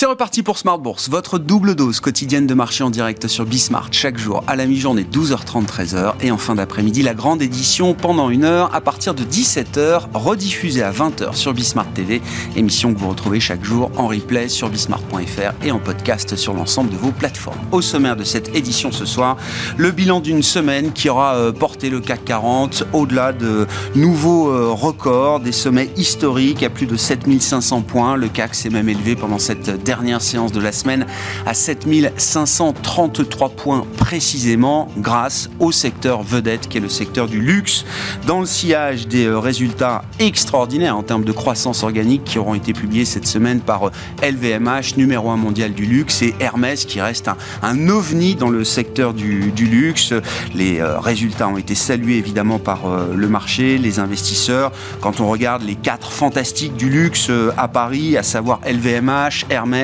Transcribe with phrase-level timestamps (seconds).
[0.00, 3.88] C'est reparti pour Smart Bourse, votre double dose quotidienne de marché en direct sur Bismart
[3.92, 8.30] chaque jour à la mi-journée 12h30 13h et en fin d'après-midi la grande édition pendant
[8.30, 12.22] une heure à partir de 17h rediffusée à 20h sur Bismart TV,
[12.56, 16.88] émission que vous retrouvez chaque jour en replay sur bismart.fr et en podcast sur l'ensemble
[16.88, 17.60] de vos plateformes.
[17.70, 19.36] Au sommaire de cette édition ce soir,
[19.76, 24.70] le bilan d'une semaine qui aura euh, porté le CAC 40 au-delà de nouveaux euh,
[24.70, 28.16] records, des sommets historiques à plus de 7500 points.
[28.16, 31.04] Le CAC s'est même élevé pendant cette dernière séance de la semaine
[31.46, 37.84] à 7533 points précisément grâce au secteur vedette qui est le secteur du luxe
[38.24, 42.72] dans le sillage des euh, résultats extraordinaires en termes de croissance organique qui auront été
[42.72, 43.90] publiés cette semaine par
[44.22, 47.28] LVMH, euh, numéro 1 mondial du luxe, et Hermès qui reste
[47.60, 50.14] un, ovni dans le secteur du, luxe.
[50.54, 52.82] Les euh, résultats ont été salués évidemment par
[53.12, 54.70] le marché, les investisseurs.
[55.00, 59.79] Quand on regarde les quatre fantastiques du luxe à Paris, à savoir LVMH, Hermès,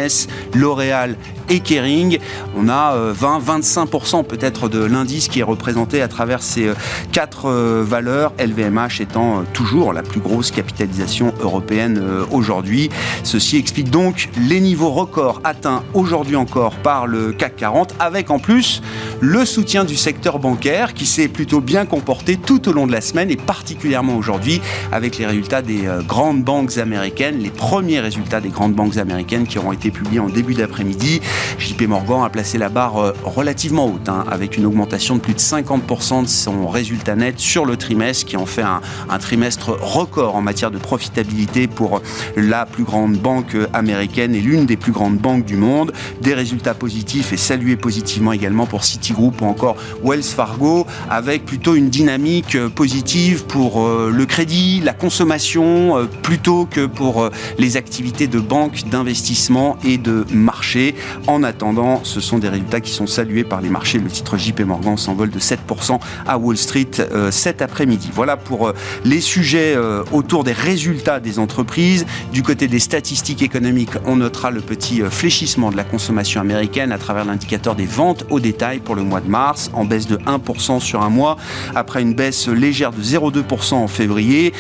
[0.54, 1.16] L'Oréal
[1.48, 2.18] et Kering.
[2.56, 6.74] On a 20-25% euh, peut-être de l'indice qui est représenté à travers ces euh,
[7.12, 12.90] quatre euh, valeurs, LVMH étant toujours la plus grosse capitalisation européenne aujourd'hui.
[13.22, 18.38] Ceci explique donc les niveaux records atteints aujourd'hui encore par le CAC 40, avec en
[18.38, 18.82] plus
[19.20, 23.00] le soutien du secteur bancaire qui s'est plutôt bien comporté tout au long de la
[23.00, 24.60] semaine et particulièrement aujourd'hui
[24.92, 29.58] avec les résultats des grandes banques américaines, les premiers résultats des grandes banques américaines qui
[29.58, 31.20] auront été publié en début d'après-midi.
[31.58, 35.34] JP Morgan a placé la barre euh, relativement haute, hein, avec une augmentation de plus
[35.34, 38.80] de 50% de son résultat net sur le trimestre, qui en fait un,
[39.18, 42.02] trimestre record en matière de profitabilité pour
[42.36, 45.92] la plus grande banque américaine et l'une des plus grandes banques du monde.
[46.20, 51.74] Des résultats positifs et salués positivement également pour Citigroup ou encore Wells Fargo, avec plutôt
[51.74, 58.26] une dynamique euh, positive pour euh, le crédit, la consommation, plutôt que pour les activités
[58.26, 60.94] de banque, d'investissement et de marché.
[61.28, 63.98] En attendant, ce sont des résultats qui sont salués par les marchés.
[63.98, 68.10] Le titre JP Morgan s'envole de 7% à Wall Street euh, cet après-midi.
[68.14, 72.06] Voilà pour euh, les sujets euh, autour des résultats des entreprises.
[72.32, 76.98] Du côté des statistiques économiques, on notera le petit fléchissement de la consommation américaine à
[76.98, 80.78] travers l'indicateur des ventes au détail pour le mois de mars, en baisse de 1%
[80.78, 81.36] sur un mois,
[81.74, 84.52] après une baisse légère de 0,2% en février.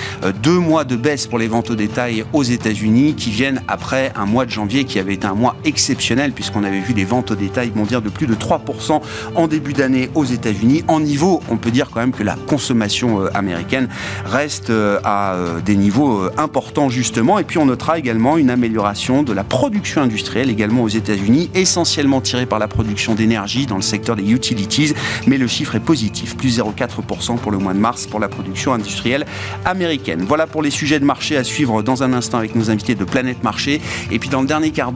[0.42, 4.26] Deux mois de baisse pour les ventes au détail aux États-Unis qui viennent après un
[4.26, 7.34] mois de janvier qui avait été un mois exceptionnel puisqu'on avait vu des ventes au
[7.34, 9.00] détail bondir de plus de 3%
[9.34, 10.84] en début d'année aux États-Unis.
[10.88, 13.88] En niveau, on peut dire quand même que la consommation euh, américaine
[14.24, 17.38] reste euh, à euh, des niveaux importants justement.
[17.38, 22.20] Et puis on notera également une amélioration de la production industrielle également aux États-Unis, essentiellement
[22.20, 24.94] tirée par la production d'énergie dans le secteur des utilities.
[25.26, 28.72] Mais le chiffre est positif, plus 0,4% pour le mois de mars pour la production
[28.72, 29.26] industrielle
[29.64, 30.24] américaine.
[30.26, 33.04] Voilà pour les sujets de marché à suivre dans un instant avec nos invités de
[33.04, 33.80] Planète Marché.
[34.10, 34.86] Et puis dans le dernier quart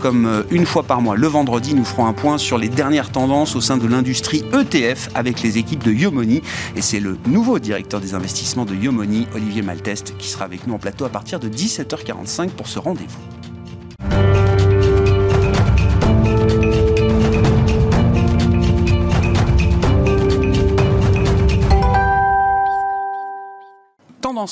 [0.00, 3.10] comme euh, une fois par mois le vendredi, nous ferons un point sur les dernières
[3.10, 6.42] tendances au sein de l'industrie ETF avec les équipes de Yomoni.
[6.76, 10.74] Et c'est le nouveau directeur des investissements de Yomoni, Olivier Malteste, qui sera avec nous
[10.74, 14.49] en plateau à partir de 17h45 pour ce rendez-vous.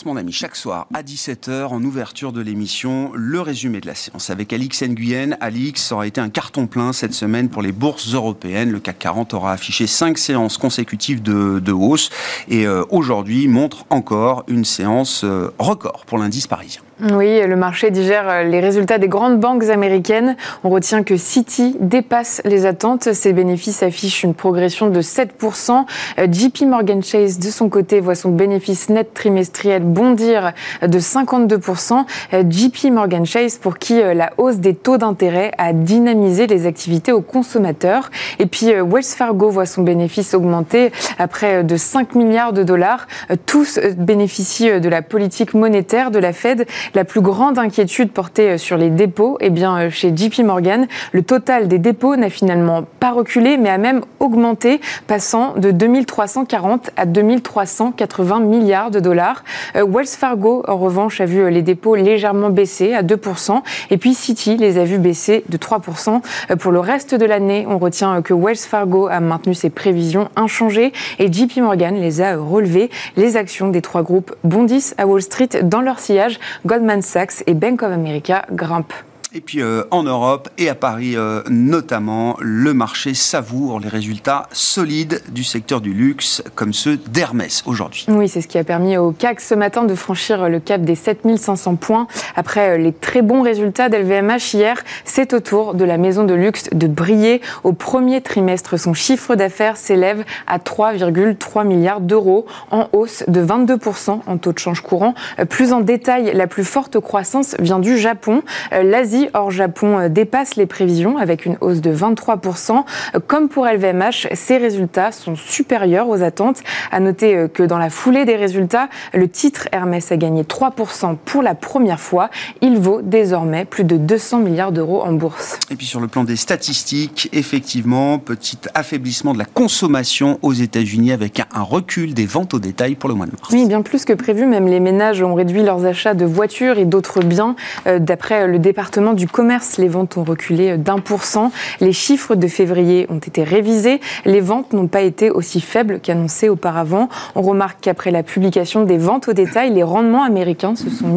[0.05, 4.29] Mon ami, chaque soir à 17h en ouverture de l'émission, le résumé de la séance
[4.29, 5.39] avec Alix Nguyen.
[5.41, 8.71] Alix, aura été un carton plein cette semaine pour les bourses européennes.
[8.71, 12.11] Le CAC 40 aura affiché 5 séances consécutives de, hausse
[12.49, 16.83] et euh, aujourd'hui montre encore une séance euh, record pour l'indice parisien.
[17.01, 20.35] Oui, le marché digère euh, les résultats des grandes banques américaines.
[20.65, 23.13] On retient que Citi dépasse les attentes.
[23.13, 25.85] Ses bénéfices affichent une progression de 7%.
[26.19, 32.05] Euh, JP Morgan Chase, de son côté, voit son bénéfice net trimestriel bondir de 52%.
[32.33, 37.13] Euh, JP Morgan Chase, pour qui la hausse des taux d'intérêt a dynamisé les activités
[37.13, 38.11] aux consommateurs.
[38.41, 43.07] Et puis Wells Fargo voit son bénéfice augmenter à près de 5 milliards de dollars.
[43.47, 48.59] Tous bénéficient de la politique monétaire de la Fed la plus grande inquiétude portée euh,
[48.59, 52.85] sur les dépôts, eh bien, euh, chez JP Morgan, le total des dépôts n'a finalement
[53.01, 59.45] pas reculé, mais a même augmenté, passant de 2340 à 2380 milliards de dollars.
[59.77, 64.15] Euh, Wells Fargo, en revanche, a vu les dépôts légèrement baisser à 2%, et puis
[64.15, 66.21] Citi les a vus baisser de 3%.
[66.59, 70.93] Pour le reste de l'année, on retient que Wells Fargo a maintenu ses prévisions inchangées
[71.19, 72.91] et JP Morgan les a relevées.
[73.17, 76.39] Les actions des trois groupes bondissent à Wall Street dans leur sillage.
[76.79, 79.08] Goldman Sachs et Bank of America grimpent.
[79.35, 84.49] Et puis euh, en Europe et à Paris euh, notamment, le marché savoure les résultats
[84.53, 88.07] solides du secteur du luxe comme ceux d'Hermès aujourd'hui.
[88.09, 90.95] Oui, c'est ce qui a permis au CAC ce matin de franchir le cap des
[90.95, 92.07] 7500 points.
[92.37, 96.33] Après euh, les très bons résultats d'LVMH hier, c'est au tour de la maison de
[96.33, 97.43] luxe de briller.
[97.65, 104.21] Au premier trimestre, son chiffre d'affaires s'élève à 3,3 milliards d'euros, en hausse de 22%
[104.27, 105.15] en taux de change courant.
[105.51, 108.43] Plus en détail, la plus forte croissance vient du Japon.
[108.73, 112.85] L'Asie Or, Japon euh, dépasse les prévisions avec une hausse de 23%.
[113.27, 116.63] Comme pour LVMH, ces résultats sont supérieurs aux attentes.
[116.91, 121.17] À noter euh, que dans la foulée des résultats, le titre Hermès a gagné 3%
[121.25, 122.31] pour la première fois.
[122.61, 125.59] Il vaut désormais plus de 200 milliards d'euros en bourse.
[125.71, 131.13] Et puis sur le plan des statistiques, effectivement, petit affaiblissement de la consommation aux États-Unis
[131.13, 133.49] avec un recul des ventes au détail pour le mois de mars.
[133.53, 134.47] Oui, bien plus que prévu.
[134.47, 137.57] Même les ménages ont réduit leurs achats de voitures et d'autres biens.
[137.87, 141.51] Euh, d'après le département du commerce, les ventes ont reculé d'un pour cent.
[141.81, 144.01] Les chiffres de février ont été révisés.
[144.25, 147.09] Les ventes n'ont pas été aussi faibles qu'annoncées auparavant.
[147.35, 151.09] On remarque qu'après la publication des ventes au détail, les rendements américains se sont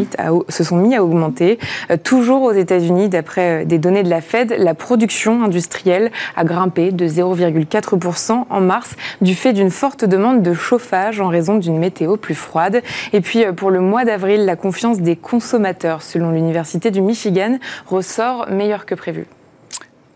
[0.78, 1.60] mis à, augmenter.
[1.90, 6.44] Euh, toujours aux États-Unis, d'après euh, des données de la Fed, la production industrielle a
[6.44, 11.78] grimpé de 0,4% en mars du fait d'une forte demande de chauffage en raison d'une
[11.78, 12.82] météo plus froide.
[13.14, 17.58] Et puis euh, pour le mois d'avril, la confiance des consommateurs, selon l'Université du Michigan,
[17.88, 19.28] ressort meilleur que prévu.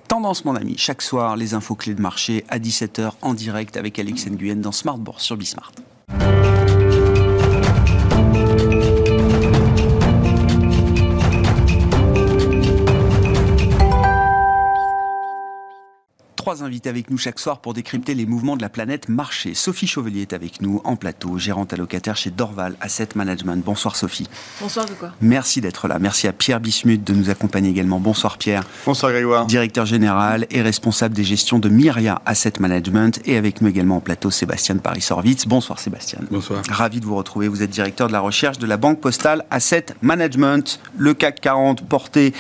[0.08, 3.98] Tendance, mon ami, chaque soir, les infos clés de marché à 17h en direct avec
[3.98, 5.72] Alex Nguyen dans Smart Bourse sur Bismart.
[16.46, 19.56] Trois invités avec nous chaque soir pour décrypter les mouvements de la planète marché.
[19.56, 23.66] Sophie Chauvelier est avec nous en plateau, gérante allocataire chez Dorval Asset Management.
[23.66, 24.28] Bonsoir Sophie.
[24.62, 25.98] Bonsoir quoi Merci d'être là.
[25.98, 28.00] Merci à Pierre Bismuth de nous accompagner également.
[28.00, 28.62] Bonsoir Pierre.
[28.86, 29.48] Bonsoir Grégoire.
[29.48, 33.20] Directeur général et responsable des gestions de Myria Asset Management.
[33.26, 35.48] Et avec nous également en plateau Sébastien Paris-Sorvitz.
[35.48, 36.20] Bonsoir Sébastien.
[36.30, 36.62] Bonsoir.
[36.70, 37.48] Ravi de vous retrouver.
[37.48, 40.80] Vous êtes directeur de la recherche de la Banque Postale Asset Management.
[40.96, 42.36] Le CAC 40 porté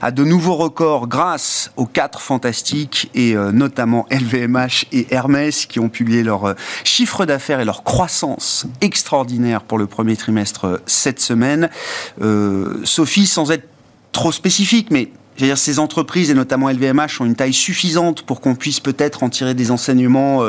[0.00, 5.80] à de nouveaux records grâce aux quatre fantastiques et euh, notamment LVMH et Hermès, qui
[5.80, 6.54] ont publié leur euh,
[6.84, 11.68] chiffre d'affaires et leur croissance extraordinaire pour le premier trimestre euh, cette semaine.
[12.84, 13.68] Sophie, sans être
[14.12, 15.10] trop spécifique, mais
[15.56, 19.54] ces entreprises, et notamment LVMH, ont une taille suffisante pour qu'on puisse peut-être en tirer
[19.54, 20.42] des enseignements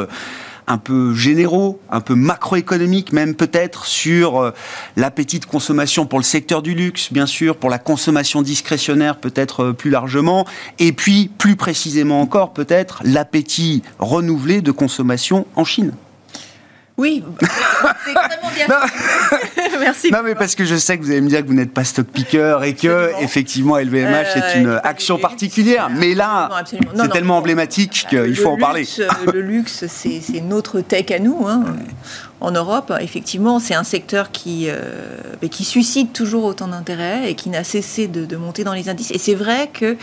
[0.69, 4.51] un peu généraux, un peu macroéconomiques même peut-être sur euh,
[4.95, 9.65] l'appétit de consommation pour le secteur du luxe, bien sûr, pour la consommation discrétionnaire peut-être
[9.65, 10.45] euh, plus largement,
[10.77, 15.91] et puis plus précisément encore peut-être l'appétit renouvelé de consommation en Chine.
[16.99, 18.67] Oui, c'est extrêmement bien.
[19.79, 20.11] Merci.
[20.11, 21.85] Non, mais parce que je sais que vous allez me dire que vous n'êtes pas
[21.85, 25.89] stock picker et que, effectivement, LVMH est une euh, action particulière.
[25.89, 28.85] Mais là, c'est tellement emblématique qu'il faut en parler.
[29.33, 31.47] le luxe, c'est notre tech à nous.
[31.47, 31.63] Hein.
[32.41, 35.17] En Europe, effectivement, c'est un secteur qui, euh,
[35.49, 39.11] qui suscite toujours autant d'intérêt et qui n'a cessé de, monter dans les indices.
[39.11, 39.95] Et c'est vrai que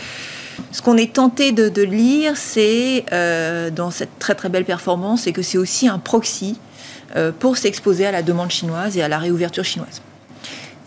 [0.71, 5.31] ce qu'on est tenté de, lire, c'est euh, dans cette très très belle performance, c'est
[5.31, 6.66] que c'est aussi un proxy euh,
[7.39, 10.01] pour s'exposer à la demande chinoise et à la réouverture chinoise.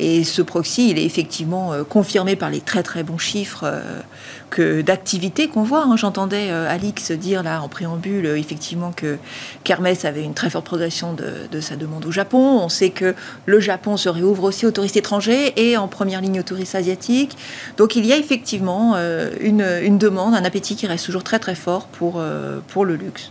[0.03, 4.01] Et ce proxy, il est effectivement euh, confirmé par les très très bons chiffres euh,
[4.49, 5.85] que d'activité qu'on voit.
[5.85, 5.97] Hein.
[5.99, 9.19] J'entendais Alix dire là en préambule effectivement que
[9.63, 12.61] Kermès avait une très forte progression de, sa demande au Japon.
[12.63, 16.41] On sait que le Japon se réouvre aussi aux touristes étrangers et en première ligne
[16.41, 17.37] aux touristes asiatiques.
[17.77, 18.97] Donc il y a effectivement
[19.41, 22.21] une, une demande, un appétit qui reste toujours très très fort pour,
[22.69, 23.31] pour le luxe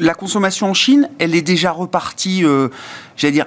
[0.00, 2.68] la consommation en Chine, elle est déjà repartie, euh,
[3.16, 3.46] j'allais dire,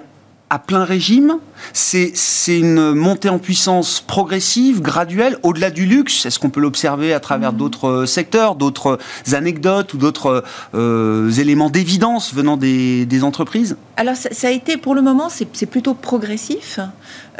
[0.50, 1.38] à plein régime.
[1.74, 2.13] C'est
[2.48, 6.25] une montée en puissance progressive, graduelle, au-delà du luxe.
[6.25, 7.58] Est-ce qu'on peut l'observer à travers mmh.
[7.58, 8.98] d'autres euh, secteurs, d'autres
[9.34, 10.43] anecdotes ou d'autres
[10.74, 13.77] euh, éléments d'évidence venant des, entreprises?
[13.98, 16.79] Alors ça, a été, pour le moment, c'est plutôt progressif.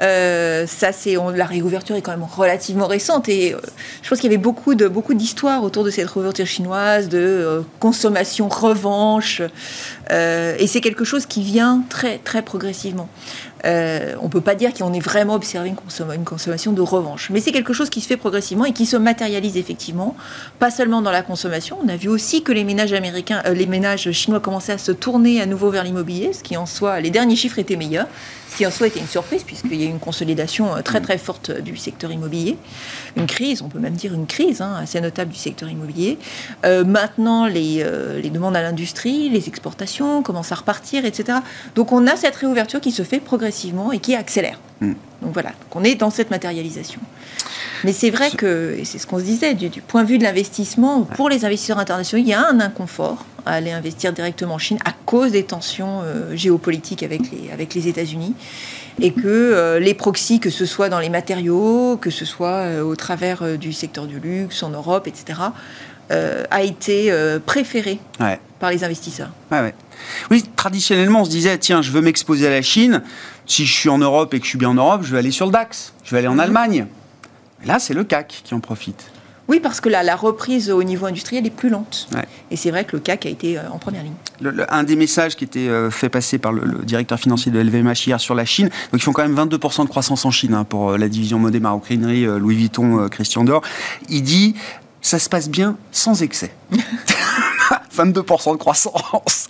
[0.02, 3.56] Euh, ça, c'est la réouverture est quand même relativement récente et
[4.02, 7.64] je pense qu'il y avait beaucoup de beaucoup d'histoires autour de cette réouverture chinoise, de
[7.80, 9.42] consommation revanche,
[10.10, 13.10] et c'est quelque chose qui vient très très progressivement.
[13.66, 17.30] Euh, on ne peut pas dire qu'on ait vraiment observé une, consommation de revanche.
[17.30, 20.16] Mais c'est quelque chose qui se fait progressivement et qui se matérialise effectivement,
[20.60, 21.78] pas seulement dans la consommation.
[21.84, 24.92] On a vu aussi que les ménages américains, euh, les ménages chinois commençaient à se
[24.92, 28.08] tourner à nouveau vers l'immobilier, ce qui en soi, les derniers chiffres étaient meilleurs,
[28.60, 31.18] qui en soi était une surprise puisqu'il y a eu une consolidation euh, très très
[31.18, 32.58] forte du secteur immobilier.
[33.16, 36.18] Une crise, on peut même dire une crise hein, assez notable du secteur immobilier.
[36.86, 37.86] maintenant, les,
[38.22, 41.40] les demandes à l'industrie, les exportations commencent à repartir, etc.
[41.76, 44.60] Donc on a cette réouverture qui se fait progressivement et qui accélère.
[44.82, 44.94] Hmm.
[45.22, 47.00] Donc voilà, on est dans cette matérialisation.
[47.84, 50.24] Mais c'est vrai que, et c'est ce qu'on se disait, du, point de vue de
[50.24, 54.58] l'investissement, pour les investisseurs internationaux, il y a un inconfort à aller investir directement en
[54.58, 58.36] Chine à cause des tensions euh, géopolitiques avec les, avec les États-Unis.
[59.02, 62.82] Et que euh, les proxys, que ce soit dans les matériaux, que ce soit euh,
[62.82, 65.40] au travers du secteur du luxe, en Europe, etc.,
[66.50, 67.14] a été
[67.46, 68.00] préféré
[68.60, 69.30] par les investisseurs.
[70.32, 73.04] Oui, traditionnellement, on se disait, tiens, je veux m'exposer à la Chine.
[73.46, 75.30] Si je suis en Europe et que je suis bien en Europe, je vais aller
[75.30, 76.40] sur le DAX, je vais aller en mhm.
[76.40, 76.88] Allemagne.
[77.66, 79.12] Là, c'est le CAC qui en profite.
[79.50, 82.08] Oui, parce que la reprise au niveau industriel est plus lente.
[82.52, 84.14] Et c'est vrai que le CAC a été euh, en première ligne.
[84.70, 88.20] un des messages qui était euh, fait passer par le, directeur financier de LVMH hier
[88.22, 90.92] sur la Chine, donc ils font quand même 22% de croissance en Chine hein, pour
[90.92, 93.64] euh, la division modé maroquinerie, Louis Vuitton, Christian Dior.
[94.08, 94.56] Il dit
[95.02, 96.54] ça se passe bien sans excès.
[98.04, 99.48] 22% de croissance.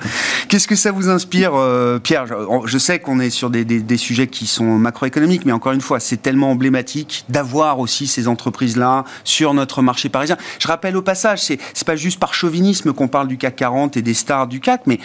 [0.47, 2.25] Qu'est-ce que ça vous inspire, euh, Pierre
[2.65, 6.17] je, sais qu'on est sur des, sujets qui sont macroéconomiques, mais encore une fois, c'est
[6.17, 10.37] tellement emblématique d'avoir aussi ces entreprises-là sur notre marché parisien.
[10.59, 14.01] Je rappelle au passage, c'est pas juste par chauvinisme qu'on parle du CAC 40 et
[14.01, 14.99] des stars du CAC, mais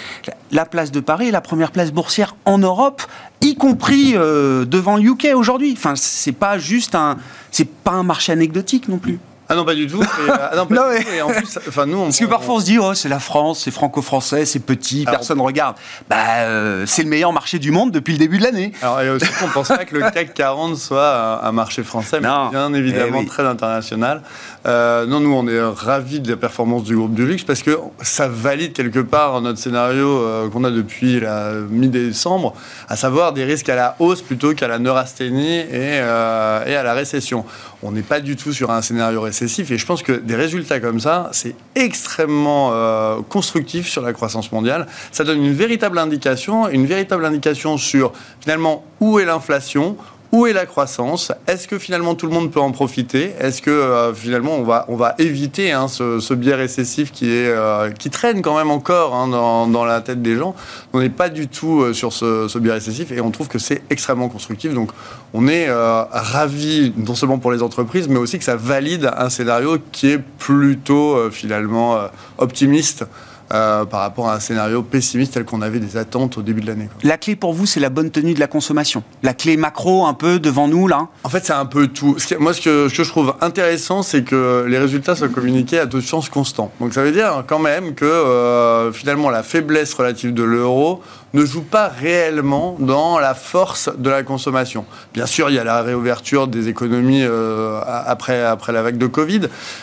[0.50, 3.02] la place de Paris est la première place boursière en Europe,
[3.40, 5.74] y compris euh, devant le UK aujourd'hui.
[5.76, 7.16] Enfin, c'est pas juste un,
[7.50, 9.18] c'est pas un marché anecdotique non plus.
[9.48, 10.02] Ah non, pas du tout.
[10.02, 11.10] Et, euh, non, pas du tout.
[11.10, 13.18] Et en plus, enfin, nous, on, Parce que parfois on se dit, oh, c'est la
[13.18, 15.76] France, c'est franco-français, c'est petit, personne ne regarde.
[16.08, 18.72] Bah, euh, c'est le meilleur marché du monde depuis le début de l'année.
[18.80, 22.28] Alors, et aussi qu'on pense pas que le CAC 40 soit un, marché français, mais
[22.50, 24.22] bien évidemment eh très international.
[24.66, 27.78] Euh, non, nous, on est ravis de la performance du groupe du luxe parce que
[28.00, 32.54] ça valide quelque part notre scénario qu'on a depuis la mi-décembre,
[32.88, 36.94] à savoir des risques à la hausse plutôt qu'à la neurasthénie et, et à la
[36.94, 37.44] récession.
[37.86, 40.80] On n'est pas du tout sur un scénario récessif et je pense que des résultats
[40.80, 44.86] comme ça, c'est extrêmement euh, constructif sur la croissance mondiale.
[45.12, 49.98] Ça donne une véritable indication, une véritable indication sur finalement où est l'inflation,
[50.34, 51.30] où est la croissance?
[51.46, 53.34] Est-ce que finalement tout le monde peut en profiter?
[53.38, 57.46] Est-ce que euh, finalement on va, on va éviter hein, ce, biais récessif qui, est,
[57.46, 60.56] euh, qui traîne quand même encore hein, dans, la tête des gens?
[60.92, 63.82] On n'est pas du tout euh, sur ce, biais récessif et on trouve que c'est
[63.90, 64.74] extrêmement constructif.
[64.74, 64.90] Donc
[65.34, 69.78] on est ravis non seulement pour les entreprises, mais aussi que ça valide un scénario
[69.92, 71.96] qui est plutôt finalement
[72.38, 73.04] optimiste
[73.52, 76.66] euh, par rapport à un scénario pessimiste tel qu'on avait des attentes au début de
[76.66, 76.88] l'année.
[77.02, 79.02] La clé pour vous, c'est la bonne tenue de la consommation.
[79.22, 82.16] La clé macro, un peu devant nous, là En fait, c'est un peu tout.
[82.38, 86.02] Moi, ce que, je trouve intéressant, c'est que les résultats soient communiqués à taux de
[86.02, 86.72] chance constant.
[86.80, 91.02] Donc, ça veut dire quand même que euh, finalement, la faiblesse relative de l'euro
[91.34, 94.86] ne joue pas réellement dans la force de la consommation.
[95.12, 99.08] Bien sûr, il y a la réouverture des économies euh, après, après la vague de
[99.08, 99.42] Covid,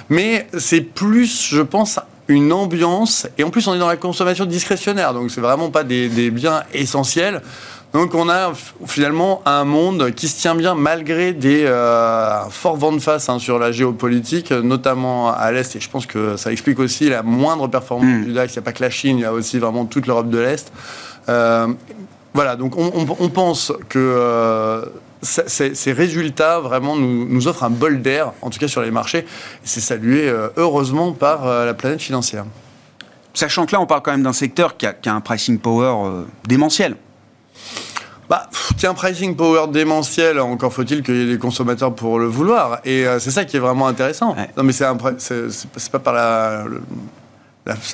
[0.10, 3.28] mais c'est plus, je pense, une ambiance.
[3.38, 6.64] Et en plus, on est dans la consommation discrétionnaire, donc c'est vraiment pas des, biens
[6.74, 7.42] essentiels.
[7.94, 8.54] Donc on a
[8.86, 13.38] finalement un monde qui se tient bien malgré des euh, forts vents de face hein,
[13.38, 15.76] sur la géopolitique, notamment à l'Est.
[15.76, 18.24] Et je pense que ça explique aussi la moindre performance mm.
[18.24, 18.54] du DAX.
[18.54, 20.40] Il n'y a pas que la Chine, il y a aussi vraiment toute l'Europe de
[20.40, 20.72] l'Est.
[21.28, 21.68] Euh,
[22.34, 24.86] voilà, donc on, pense que euh,
[25.22, 29.20] ces, résultats vraiment nous, offrent un bol d'air, en tout cas sur les marchés.
[29.20, 29.26] Et
[29.64, 32.46] c'est salué euh, heureusement par euh, la planète financière.
[33.34, 36.24] Sachant que là, on parle quand même d'un secteur qui a, un pricing power euh,
[36.48, 36.96] démentiel.
[38.30, 42.18] Bah, qui a un pricing power démentiel, encore faut-il qu'il y ait des consommateurs pour
[42.18, 42.80] le vouloir.
[42.86, 44.36] Et c'est ça qui est vraiment intéressant.
[44.56, 46.64] Non, mais c'est pas par la,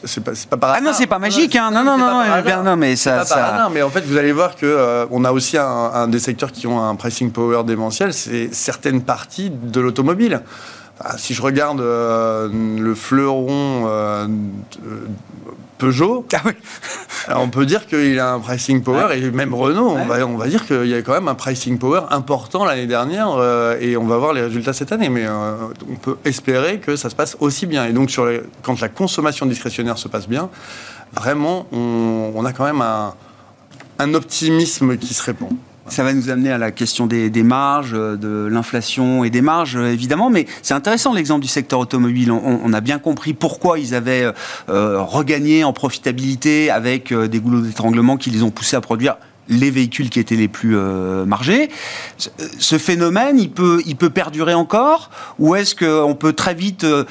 [0.05, 1.71] c'est pas, pas par Ah non, c'est pas magique, hein.
[1.71, 3.25] Non, non, non, non, non, mais ça.
[3.25, 3.57] ça...
[3.59, 6.51] Non, mais en fait, vous allez voir que euh, on a aussi un, des secteurs
[6.51, 10.41] qui ont un pricing power démentiel, c'est certaines parties de l'automobile.
[11.17, 14.27] si je regarde euh, le fleuron euh,
[15.77, 16.25] Peugeot,
[17.27, 20.37] ah on peut dire qu'il a un pricing power, et même Renault, on, va, on
[20.37, 23.97] va dire qu'il y a quand même un pricing power important l'année dernière, euh, et
[23.97, 25.09] on va voir les résultats cette année.
[25.09, 25.55] Mais euh,
[25.89, 27.85] on peut espérer que ça se passe aussi bien.
[27.85, 28.27] Et donc, sur
[28.63, 30.49] quand la consommation discrétionnaire se passe bien,
[31.13, 32.83] vraiment, on, a quand même
[33.99, 35.51] un optimisme qui se répand.
[35.89, 40.29] Ça va nous amener à la question des, marges, de l'inflation et des marges, évidemment.
[40.29, 42.31] Mais c'est intéressant l'exemple du secteur automobile.
[42.31, 44.31] On, a bien compris pourquoi ils avaient
[44.69, 49.15] euh, regagné en profitabilité avec euh, des goulots d'étranglement qui les ont poussés à produire
[49.49, 51.69] les véhicules qui étaient les plus euh, margés.
[52.59, 57.05] Ce phénomène, il peut, il peut perdurer encore Ou est-ce qu'on peut très vite euh,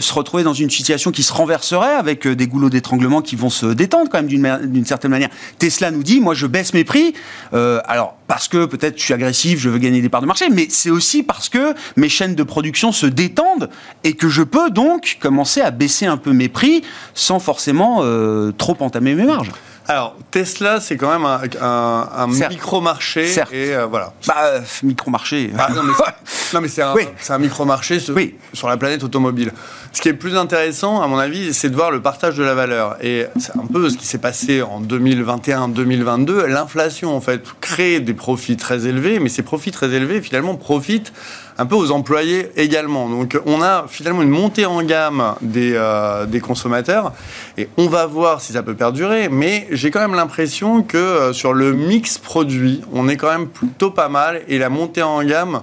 [0.00, 3.50] se retrouver dans une situation qui se renverserait avec euh, des goulots d'étranglement qui vont
[3.50, 5.30] se détendre quand même d'une certaine manière?
[5.58, 7.14] Tesla nous dit, moi je baisse mes prix,
[7.52, 10.66] alors parce que peut-être je suis agressif, je veux gagner des parts de marché, mais
[10.68, 13.68] c'est aussi parce que mes chaînes de production se détendent
[14.04, 16.82] et que je peux donc commencer à baisser un peu mes prix
[17.14, 18.02] sans forcément
[18.56, 19.50] trop entamer mes marges.
[19.88, 21.26] Alors, Tesla, c'est quand même
[21.60, 23.32] un, micro-marché.
[23.52, 24.12] Et euh, voilà.
[24.26, 25.50] Bah, euh, micro-marché.
[25.58, 26.94] Ah, non, mais c'est un,
[27.28, 29.52] un micro-marché sur la planète automobile.
[29.92, 32.54] Ce qui est plus intéressant, à mon avis, c'est de voir le partage de la
[32.54, 32.96] valeur.
[33.02, 36.46] Et c'est un peu ce qui s'est passé en 2021-2022.
[36.46, 41.12] L'inflation, en fait, crée des profits très élevés, mais ces profits très élevés, finalement, profitent
[41.58, 43.08] un peu aux employés également.
[43.08, 47.12] Donc on a finalement une montée en gamme des, euh, des consommateurs
[47.56, 51.32] et on va voir si ça peut perdurer, mais j'ai quand même l'impression que euh,
[51.32, 55.22] sur le mix produit, on est quand même plutôt pas mal et la montée en
[55.22, 55.62] gamme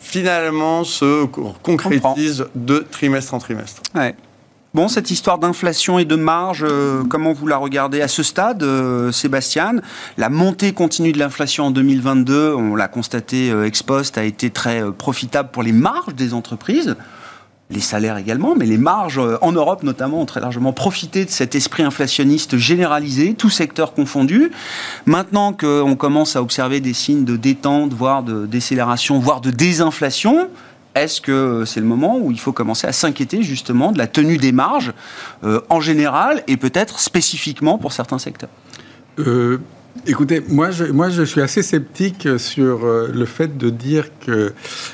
[0.00, 1.24] finalement se
[1.62, 3.82] concrétise de trimestre en trimestre.
[4.76, 8.62] Bon, cette histoire d'inflation et de marge, euh, comment vous la regardez à ce stade,
[8.62, 9.76] euh, Sébastien?
[10.18, 14.50] La montée continue de l'inflation en 2022, on l'a constaté euh, ex post, a été
[14.50, 16.94] très profitable pour les marges des entreprises
[17.68, 21.56] les salaires également, mais les marges en Europe notamment ont très largement profité de cet
[21.56, 24.52] esprit inflationniste généralisé, tout secteur confondu.
[25.04, 30.48] Maintenant qu'on commence à observer des signes de détente, voire de décélération, voire de désinflation,
[30.96, 34.38] est-ce que c'est le moment où il faut commencer à s'inquiéter justement de la tenue
[34.38, 34.92] des marges
[35.44, 38.50] euh, en général et peut-être spécifiquement pour certains secteurs?
[39.18, 39.58] Euh,
[40.06, 44.52] Écoutez, moi je, moi je suis assez sceptique sur euh, le fait de dire que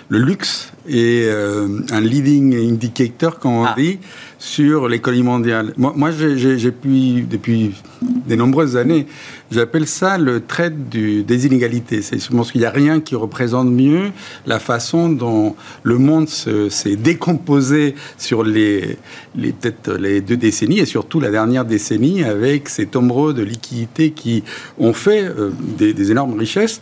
[0.08, 3.74] le luxe est un leading indicator, comme on ah.
[3.76, 3.98] dit,
[4.38, 5.74] sur l'économie mondiale.
[5.76, 9.06] Moi, moi j'ai pu, depuis de nombreuses années,
[9.52, 12.02] j'appelle ça le trait du, des inégalités.
[12.02, 14.10] C'est, je pense qu'il n'y a rien qui représente mieux
[14.46, 18.98] la façon dont le monde s'est décomposé sur les,
[19.34, 24.42] peut-être les deux décennies et surtout la dernière décennie avec ces tombereaux de liquidités qui
[24.78, 26.80] ont fait euh, des énormes richesses.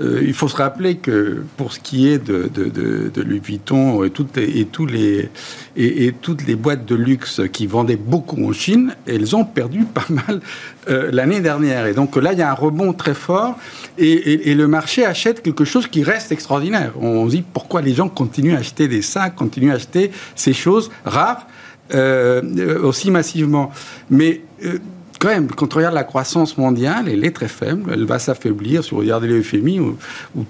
[0.00, 4.10] Euh, il faut se rappeler que pour ce qui est de, de, Louis Vuitton et
[4.10, 5.28] toutes, et, tous les,
[5.76, 10.06] et, toutes les boîtes de luxe qui vendaient beaucoup en Chine, elles ont perdu pas
[10.08, 10.40] mal
[10.88, 11.86] euh, l'année dernière.
[11.86, 13.58] Et donc là, il y a un rebond très fort
[13.98, 16.92] et, le marché achète quelque chose qui reste extraordinaire.
[17.00, 20.52] On se dit pourquoi les gens continuent à acheter des sacs, continuent à acheter ces
[20.52, 21.46] choses rares
[21.94, 23.70] euh, aussi massivement?
[24.10, 24.42] Mais
[25.20, 28.82] quand on regarde la croissance mondiale, elle est très faible, elle va s'affaiblir.
[28.82, 29.96] Si vous regardez le FMI ou,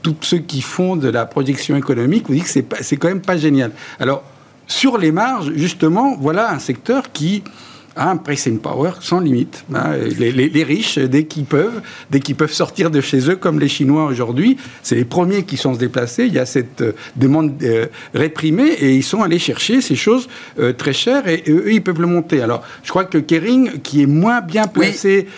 [0.01, 3.37] tous ceux qui font de la projection économique, vous dites que c'est quand même pas
[3.37, 3.73] génial.
[3.99, 4.23] Alors,
[4.67, 7.43] sur les marges, justement, voilà un secteur qui
[8.01, 9.65] un pricing power sans limite.
[9.75, 9.93] Hein.
[10.19, 14.05] Les, riches, dès qu'ils peuvent, dès qu'ils peuvent sortir de chez eux, comme les Chinois
[14.05, 16.25] aujourd'hui, c'est les premiers qui sont se déplacer.
[16.25, 20.29] Il y a cette euh, demande euh, réprimée et ils sont allés chercher ces choses
[20.59, 22.41] euh, très chères et, eux, ils peuvent le monter.
[22.41, 25.29] Alors, je crois que Kering, qui est moins bien placé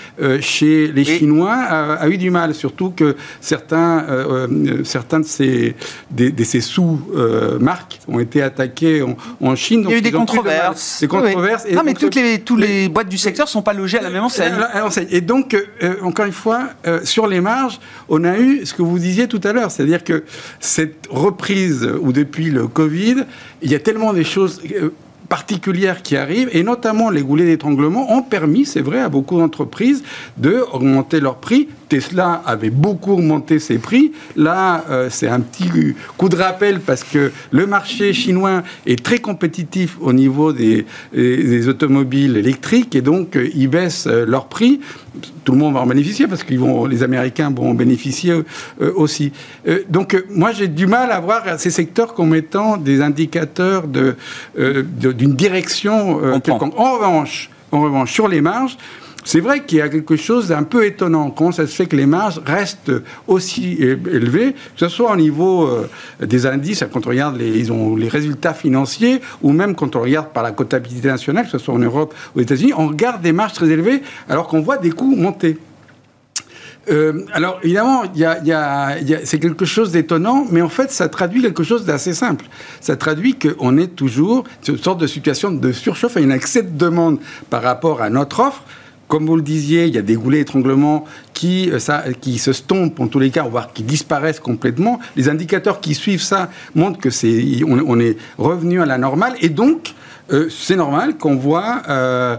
[0.40, 4.06] chez les Chinois, a, eu du mal, surtout que certains,
[4.84, 5.74] certains de ces,
[6.10, 9.84] de, ces sous-marques ont été attaqués en, Chine.
[9.86, 11.00] Il y a eu des controverses.
[11.00, 11.66] Des controverses.
[11.70, 14.10] non, mais toutes les tous les boîtes du secteur ne sont pas logées à la
[14.10, 14.52] même enseigne.
[15.10, 18.82] Et donc, euh, encore une fois, euh, sur les marges, on a eu ce que
[18.82, 20.24] vous disiez tout à l'heure, c'est-à-dire que
[20.60, 23.24] cette reprise, ou depuis le Covid,
[23.62, 24.90] il y a tellement des choses euh,
[25.30, 30.02] particulières qui arrivent, et notamment les goulets d'étranglement, ont permis, c'est vrai, à beaucoup d'entreprises
[30.36, 34.12] de augmenter leurs prix Tesla avait beaucoup augmenté ses prix.
[34.34, 35.68] Là, euh, c'est un petit
[36.16, 40.86] coup de rappel parce que le marché chinois est très compétitif au niveau des,
[41.68, 44.80] automobiles électriques et donc euh, ils baissent euh, leurs prix.
[45.44, 46.54] Tout le monde va en bénéficier parce que
[46.88, 48.32] les Américains vont en bénéficier
[48.96, 49.32] aussi.
[49.90, 54.14] donc, moi, j'ai du mal à voir ces secteurs comme étant des indicateurs d'une
[54.54, 56.18] de, direction.
[56.22, 58.78] en revanche, en revanche, sur les marges,
[59.24, 61.30] c'est vrai qu'il y a quelque chose d'un peu étonnant.
[61.30, 62.92] Comment ça se fait que les marges restent
[63.26, 65.88] aussi élevées, que ce soit au niveau euh,
[66.20, 70.52] des indices, quand on regarde les, résultats financiers, ou même quand on regarde par la
[70.52, 73.68] comptabilité nationale, que ce soit en Europe ou aux États-Unis, on regarde des marges très
[73.68, 75.56] élevées alors qu'on voit des coûts monter.
[76.90, 78.02] Euh, alors évidemment,
[79.24, 82.46] c'est quelque chose d'étonnant, mais en fait, ça traduit quelque chose d'assez simple.
[82.80, 86.76] Ça traduit qu'on est toujours une sorte de situation de surchauffe et une excès de
[86.76, 87.18] demande
[87.50, 88.64] par rapport à notre offre
[89.12, 91.78] comme vous le disiez, il y a des goulets d'étranglement qui, euh,
[92.22, 95.00] qui se stompent en tous les cas, voire qui disparaissent complètement.
[95.16, 99.34] Les indicateurs qui suivent ça montrent que c'est, on est revenu à la normale.
[99.42, 99.92] Et donc,
[100.32, 102.36] euh, c'est normal qu'on voit, euh,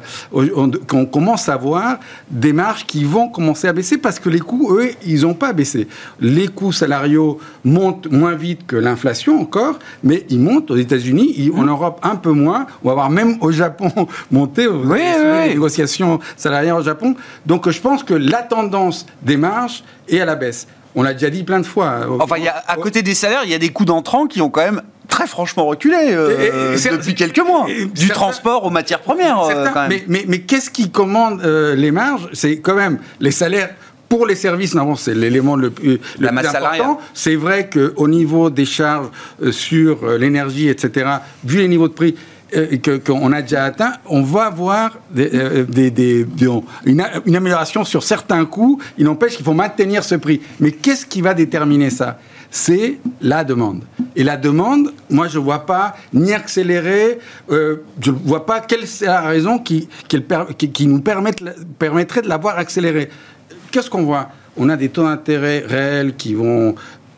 [0.88, 1.98] qu'on commence à voir
[2.30, 5.54] des marges qui vont commencer à baisser parce que les coûts, eux, ils n'ont pas
[5.54, 5.88] baissé.
[6.20, 11.64] Les coûts salariaux montent moins vite que l'inflation encore, mais ils montent aux États-Unis, en
[11.64, 12.66] Europe un peu moins.
[12.84, 13.92] On va voir même au Japon
[14.32, 15.00] monter oui,
[15.50, 17.16] négociations salariales au Japon.
[17.46, 20.68] Donc je pense que la tendance des marges est à la baisse.
[20.96, 22.02] On l'a déjà dit plein de fois.
[22.20, 24.50] Enfin, y a, à côté des salaires, il y a des coûts d'entrant qui ont
[24.50, 27.68] quand même très franchement reculé euh, depuis quelques mois.
[27.94, 29.42] du transport aux matières premières.
[29.42, 29.68] Euh,
[30.08, 32.30] mais, mais, qu'est-ce qui commande euh, les marges?
[32.34, 33.70] C'est quand même les salaires.
[34.10, 37.00] Pour les services, non, c'est l'élément le, plus, le plus important.
[37.16, 39.08] C'est vrai qu'au niveau des charges
[39.50, 41.10] sur l'énergie, etc.,
[41.44, 42.16] vu les niveaux de prix,
[43.06, 46.26] qu'on a déjà atteint, on va avoir des,
[46.86, 47.02] une,
[47.36, 48.80] amélioration sur certains coûts.
[48.98, 50.42] Il n'empêche qu'il faut maintenir ce prix.
[50.60, 52.20] Mais qu'est-ce qui va déterminer ça?
[52.52, 53.84] C'est la demande.
[54.16, 57.18] Et la demande, moi, je ne vois pas ni accélérer,
[57.50, 59.90] euh, je ne vois pas quelle est la raison qui,
[60.82, 63.10] nous permettrait de l'avoir accélérée.
[63.72, 64.30] Qu'est-ce qu'on voit?
[64.56, 66.76] On a des taux d'intérêt réels qui vont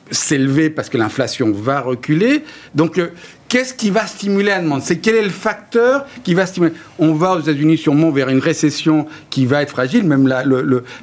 [0.10, 2.44] s'élever parce que l'inflation va reculer.
[2.74, 3.10] Donc, euh,
[3.56, 4.82] qu'est-ce qui va stimuler la demande?
[4.82, 6.74] C'est quel est le facteur qui va stimuler?
[7.00, 10.04] On va aux États-Unis sûrement vers une récession qui va être fragile.
[10.04, 10.44] Même la,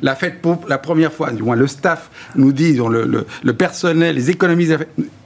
[0.02, 4.16] la fête pour la première fois, du moins le staff nous dit, le, le personnel,
[4.16, 4.76] les économistes,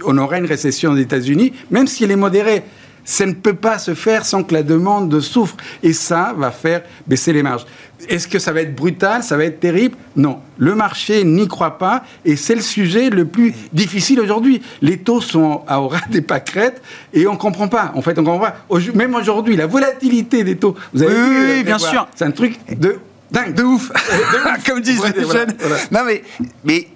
[0.04, 2.62] on aura une récession aux États-Unis, même si elle est modérée
[3.06, 5.56] ça ne peut pas se faire sans que la demande souffre.
[5.82, 7.64] Et ça va faire baisser les marges.
[8.08, 9.96] Est-ce que ça va être brutal Ça va être terrible?
[10.16, 10.40] Non.
[10.58, 14.60] Le marché n'y croit pas et c'est le sujet le plus difficile aujourd'hui.
[14.82, 16.82] Les taux sont à aura des pâquerettes
[17.14, 17.92] et on ne comprend pas.
[17.94, 18.56] En fait, on comprend pas.
[18.94, 20.74] Même aujourd'hui, la volatilité des taux.
[20.92, 22.06] Vous avez oui, vu, oui, bien sûr.
[22.14, 22.98] C'est un truc de
[23.30, 23.90] dingue, de ouf.
[24.66, 25.54] Comme disent les jeunes.
[25.92, 26.22] Non, mais,
[26.64, 26.88] mais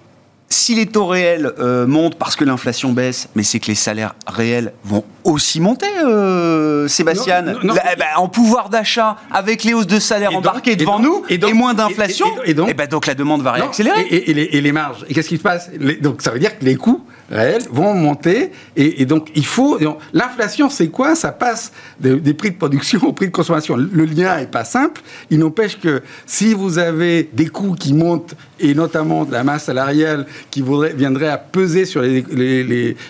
[0.51, 4.14] si les taux réels euh, montent parce que l'inflation baisse, mais c'est que les salaires
[4.27, 7.44] réels vont aussi monter, euh, Sébastien.
[7.62, 11.74] Eh ben, en pouvoir d'achat, avec les hausses de salaire embarquées devant nous et, moins
[11.74, 14.06] d'inflation, et, donc, eh ben, donc, la demande va réaccélérer.
[14.11, 15.04] Et, les, marges.
[15.09, 15.70] Et qu'est-ce qui se passe?
[16.00, 18.52] Donc ça veut dire que les coûts réels vont monter.
[18.76, 19.78] Et, donc il faut.
[20.12, 21.14] L'inflation, c'est quoi?
[21.14, 23.76] Ça passe des, prix de production au prix de consommation.
[23.76, 25.00] Le lien n'est pas simple.
[25.30, 29.64] Il n'empêche que si vous avez des coûts qui montent, et notamment de la masse
[29.64, 30.62] salariale qui
[30.94, 32.22] viendrait à peser sur les,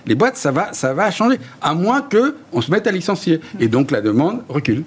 [0.07, 1.39] les, boîtes, ça va, ça va changer.
[1.61, 3.41] À moins qu'on se mette à licencier.
[3.59, 4.85] Et donc la demande recule.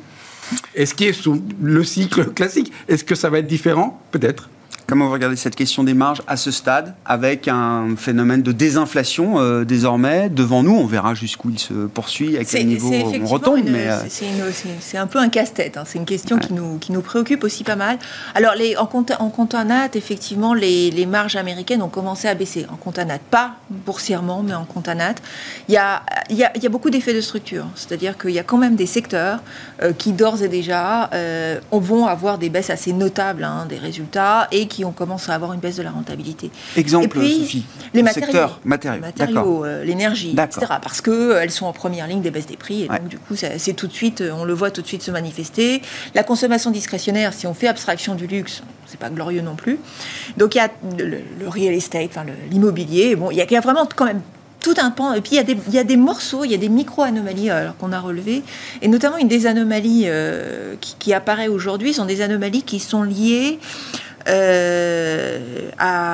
[0.76, 4.02] Est-ce qui est sous le cycle classique Est-ce que ça va être différent?
[4.12, 4.50] Peut-être.
[4.86, 9.40] Comment vous regardez cette question des marges à ce stade, avec un phénomène de désinflation
[9.40, 10.76] euh, désormais devant nous?
[10.76, 13.62] On verra jusqu'où il se poursuit, à quel niveau on retombe.
[13.66, 13.98] mais euh,
[14.82, 15.78] C'est un peu un casse-tête.
[15.78, 15.84] Hein.
[15.86, 17.98] C'est une question qui, nous, qui nous préoccupe aussi pas mal.
[18.36, 22.66] Alors, les, en, compte, en comptanat, effectivement, les, les, marges américaines ont commencé à baisser.
[22.70, 25.16] En comptanat, pas boursièrement, mais en comptanat.
[25.70, 27.68] Il y a, il y a, il y a beaucoup d'effets de structure.
[27.76, 29.44] C'est-à-dire qu'il y a quand même des secteurs
[29.82, 31.10] euh, qui, d'ores et déjà,
[31.72, 35.54] vont avoir des baisses assez notables hein, des résultats et qui on commence à avoir
[35.54, 36.50] une baisse de la rentabilité.
[36.76, 40.66] Exemple, puis, Sophie, les matériaux, matériaux, euh, l'énergie, etc.
[40.82, 42.84] Parce qu'elles euh, sont en première ligne des baisses des prix.
[42.84, 45.04] Et donc, du coup, c'est tout de suite, euh, on le voit tout de suite
[45.04, 45.82] se manifester.
[46.16, 49.78] La consommation discrétionnaire, si on fait abstraction du luxe, c'est pas glorieux non plus.
[50.38, 53.16] Donc, il y a le, real estate, enfin, l'immobilier.
[53.16, 54.22] Bon, il y, a, vraiment quand même
[54.60, 55.14] tout un pan.
[55.14, 56.70] Et puis il y, a des, il y a des morceaux, il y a des
[56.70, 58.44] micro-anomalies qu'on a relevées.
[58.82, 60.08] Et notamment une des anomalies
[60.80, 63.60] qui, qui, apparaît aujourd'hui sont des anomalies qui sont liées
[64.28, 65.40] euh,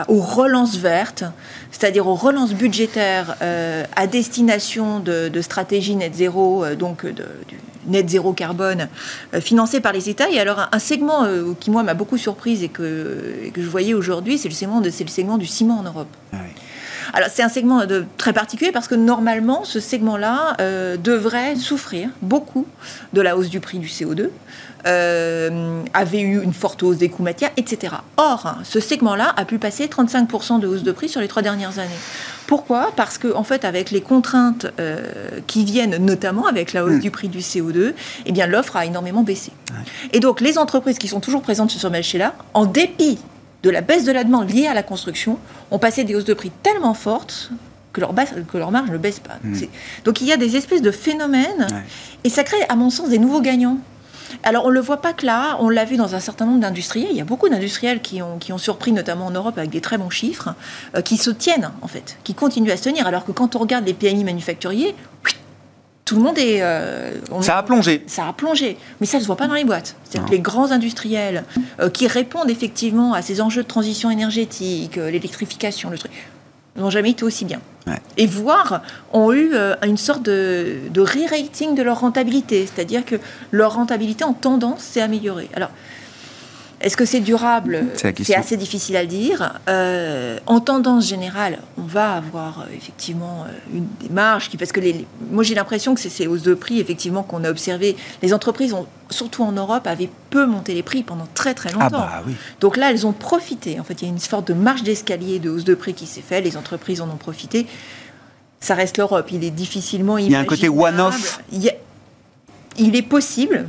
[0.08, 1.24] aux relances vertes,
[1.72, 7.58] c'est-à-dire aux relances budgétaires euh, à destination de, stratégies net zéro, euh, donc de, du
[7.88, 8.88] net zéro carbone,
[9.40, 10.30] financées par les États.
[10.30, 11.26] Et alors un, segment
[11.60, 15.46] qui moi m'a beaucoup surprise et que, que je voyais aujourd'hui, c'est le segment du
[15.46, 16.08] ciment en Europe.
[16.34, 16.38] Ah
[17.14, 20.58] alors c'est un segment de, très particulier parce que normalement ce segment-là
[20.98, 22.66] devrait souffrir beaucoup
[23.14, 24.30] de la hausse du prix du CO2.
[24.88, 27.96] Euh, avait eu une forte hausse des coûts matières, etc.
[28.16, 31.80] Or, ce segment-là a pu passer 35% de hausse de prix sur les trois dernières
[31.80, 31.90] années.
[32.48, 32.92] Pourquoi?
[32.96, 35.02] Parce que, en fait, avec les contraintes euh,
[35.48, 37.00] qui viennent notamment avec la hausse hmm.
[37.00, 37.94] du prix du CO2,
[38.26, 39.52] eh bien, l'offre a énormément baissé.
[40.14, 43.20] Et donc, les entreprises qui sont toujours présentes sur ce marché-là, en dépit
[43.64, 45.38] de la baisse de la demande liée à la construction,
[45.72, 47.52] ont passé des hausses de prix tellement fortes
[47.94, 48.14] que leur,
[48.52, 49.38] que leur marge ne baisse pas.
[49.44, 49.56] Hmm.
[50.06, 51.68] Donc il y a des espèces de phénomènes,
[52.24, 53.78] et ça crée, à mon sens, des nouveaux gagnants.
[54.44, 56.60] Alors, on ne le voit pas que là, on l'a vu dans un certain nombre
[56.60, 57.10] d'industriels.
[57.12, 59.82] Il y a beaucoup d'industriels qui ont, qui ont surpris, notamment en Europe, avec des
[59.82, 60.54] très bons chiffres,
[60.96, 63.08] euh, qui se tiennent, en fait, qui continuent à se tenir.
[63.08, 64.96] Alors que quand on regarde les PMI manufacturiers,
[66.10, 66.64] tout le monde est.
[66.64, 68.04] Euh, ça a plongé.
[68.08, 68.78] Ça a plongé.
[69.00, 69.96] Mais ça ne se voit pas dans les boîtes.
[70.04, 71.44] C'est-à-dire que les grands industriels
[71.80, 76.12] euh, qui répondent effectivement à ces enjeux de transition énergétique, l'électrification, le truc,
[76.78, 77.62] n'ont jamais été aussi bien.
[78.18, 78.82] Et voire
[79.14, 83.18] ont eu euh, une sorte de, de re-rating de leur rentabilité, c'est-à-dire que
[83.52, 85.50] leur rentabilité en tendance s'est améliorée.
[85.54, 85.70] Alors,
[86.82, 89.60] est-ce que c'est durable C'est assez difficile à dire.
[89.68, 94.80] Euh, en tendance générale, on va avoir euh, effectivement euh, une marges qui, parce que
[94.80, 97.98] les, moi j'ai l'impression que c'est ces hausses de prix effectivement qu'on a observé.
[98.22, 101.88] Les entreprises ont, surtout en Europe, avaient peu monté les prix pendant très très longtemps.
[101.94, 103.80] Ah bah Donc là, elles ont profité.
[103.80, 106.06] En fait, il y a une sorte de marge d'escalier de hausse de prix qui
[106.06, 106.46] s'est faite.
[106.46, 107.68] Les entreprises en ont profité
[108.62, 109.30] Ça reste l'Europe.
[109.34, 111.42] Il est difficilement Il y a un côté one-off.
[111.52, 113.68] Il, est possible.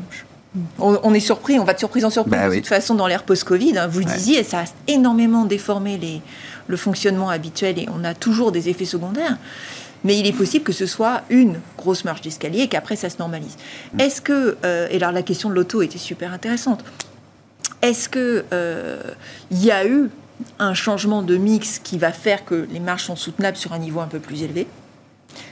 [0.81, 3.23] On, est surpris, on va de surprise en surprise bah de toute façon dans l'ère
[3.23, 3.79] post-Covid.
[3.79, 3.87] Hein.
[3.87, 6.21] vous le disiez, ça a énormément déformé les,
[6.67, 9.37] le fonctionnement habituel et on a toujours des effets secondaires.
[10.03, 13.19] Mais il est possible que ce soit une grosse marche d'escalier et qu'après ça se
[13.19, 13.57] normalise.
[13.93, 14.01] Mm.
[14.01, 16.83] Est-ce que, euh, et alors la question de l'auto était super intéressante,
[17.83, 19.03] est-ce qu'il euh,
[19.51, 20.11] y a eu
[20.59, 24.01] un changement de mix qui va faire que les marges sont soutenables sur un niveau
[24.01, 24.67] un peu plus élevé?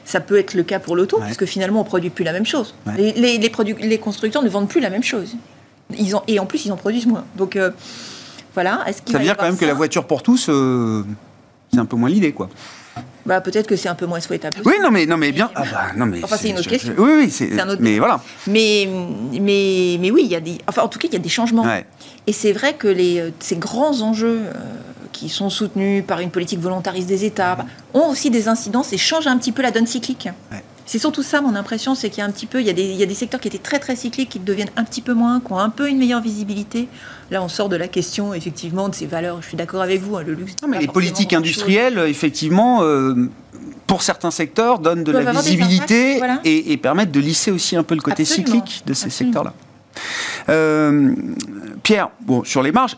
[0.04, 2.32] Ça peut être le cas pour l'auto, parce que finalement, on ne produit plus la
[2.32, 2.74] même chose.
[2.96, 5.36] Les, les, constructeurs ne vendent plus la même chose.
[5.96, 7.24] Ils ont, et en plus, ils en produisent moins.
[7.36, 7.70] Donc, euh,
[8.54, 8.82] voilà.
[8.86, 10.50] Est-ce ça veut dire quand même que la voiture pour tous,
[11.72, 12.48] c'est un peu moins l'idée, quoi.
[13.28, 14.56] Bah, peut-être que c'est un peu moins souhaitable.
[14.64, 15.50] Oui, non, mais, non, mais bien.
[15.54, 16.94] Ah bah, non, mais enfin, c'est une autre question.
[16.96, 17.82] oui, oui, c'est un autre.
[17.82, 18.22] Mais voilà.
[18.46, 18.88] Mais,
[19.32, 20.56] mais, mais oui, il y a des.
[20.66, 21.66] Enfin, en tout cas, il y a des changements.
[22.26, 24.52] Et c'est vrai que les, euh, ces grands enjeux euh,
[25.18, 28.98] qui sont soutenus par une politique volontariste des États bah, ont aussi des incidences et
[28.98, 30.28] changent un petit peu la donne cyclique.
[30.86, 32.72] C'est surtout ça, mon impression, c'est qu'il y a un petit peu, il y, a
[32.72, 35.02] des, il y a des secteurs qui étaient très très cycliques, qui deviennent un petit
[35.02, 36.88] peu moins, qui ont un peu une meilleure visibilité.
[37.30, 39.42] Là, on sort de la question, effectivement, de ces valeurs.
[39.42, 40.54] Je suis d'accord avec vous, hein, le luxe.
[40.66, 43.28] mais les politiques industrielles, effectivement, euh,
[43.86, 48.00] pour certains secteurs, donnent de la visibilité et, permettent de lisser aussi un peu le
[48.00, 49.52] côté cyclique de ces secteurs-là.
[50.48, 51.12] Euh,
[51.82, 52.96] Pierre, bon, sur les marges,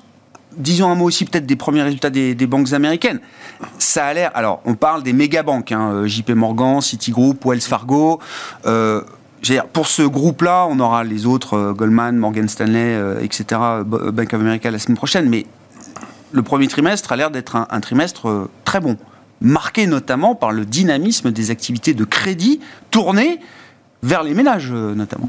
[0.57, 3.21] disons un mot aussi peut-être des premiers résultats des, banques américaines.
[3.79, 4.31] Ça a l'air.
[4.35, 8.21] Alors, on parle des méga banques, hein, euh, JP Morgan, Citigroup, Wells Fargo.
[8.67, 9.03] Euh,
[9.73, 14.71] pour ce groupe-là, on aura les autres, euh, Goldman, Morgan Stanley, etc., Bank of America
[14.71, 15.29] la semaine prochaine.
[15.29, 15.47] Mais
[16.33, 18.97] le premier trimestre a l'air d'être un, trimestre très bon,
[19.41, 22.61] marqué notamment par le dynamisme des activités de crédit
[22.91, 23.41] tournées
[24.03, 25.29] vers les ménages, notamment.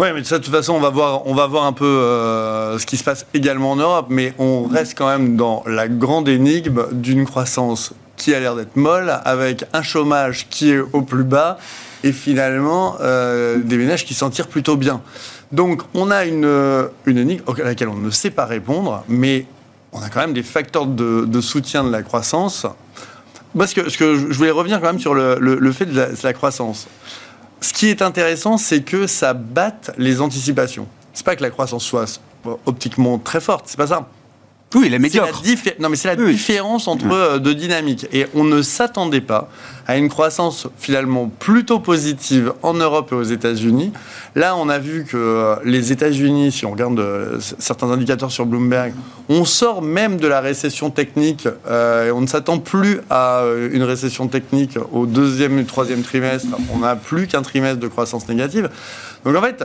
[0.00, 2.86] Oui, mais de toute façon, on va voir, on va voir un peu euh, ce
[2.86, 6.86] qui se passe également en Europe, mais on reste quand même dans la grande énigme
[6.90, 11.58] d'une croissance qui a l'air d'être molle, avec un chômage qui est au plus bas,
[12.02, 15.02] et finalement euh, des ménages qui s'en tirent plutôt bien.
[15.52, 16.48] Donc on a une,
[17.04, 19.44] une énigme à laquelle on ne sait pas répondre, mais
[19.92, 22.66] on a quand même des facteurs de, soutien de la croissance.
[23.54, 26.88] Parce que, que je voulais revenir quand même sur le, fait de la croissance
[27.60, 30.86] ce qui est intéressant, c'est que ça batte les anticipations.
[31.12, 32.20] C'est pas que la croissance soit
[32.66, 34.08] optiquement très forte, c'est pas ça.
[34.76, 35.42] Oui, la médiocre.
[35.80, 38.06] non, mais c'est la différence entre euh, deux dynamiques.
[38.12, 39.50] Et on ne s'attendait pas
[39.88, 43.92] à une croissance finalement plutôt positive en Europe et aux États-Unis.
[44.36, 48.46] Là, on a vu que euh, les États-Unis, si on regarde euh, certains indicateurs sur
[48.46, 48.92] Bloomberg,
[49.28, 54.26] on sort même de la récession technique et on ne s'attend plus à une récession
[54.26, 56.48] technique au deuxième et troisième trimestre.
[56.72, 58.68] On n'a plus qu'un trimestre de croissance négative.
[59.24, 59.64] Donc en fait,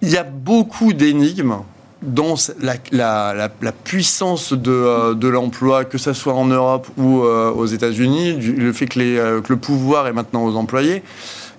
[0.00, 1.56] il y a beaucoup d'énigmes
[2.02, 8.34] dans la, puissance euh, de, l'emploi, que ce soit en Europe ou euh, aux États-Unis,
[8.34, 11.02] le fait euh, que, le pouvoir est maintenant aux employés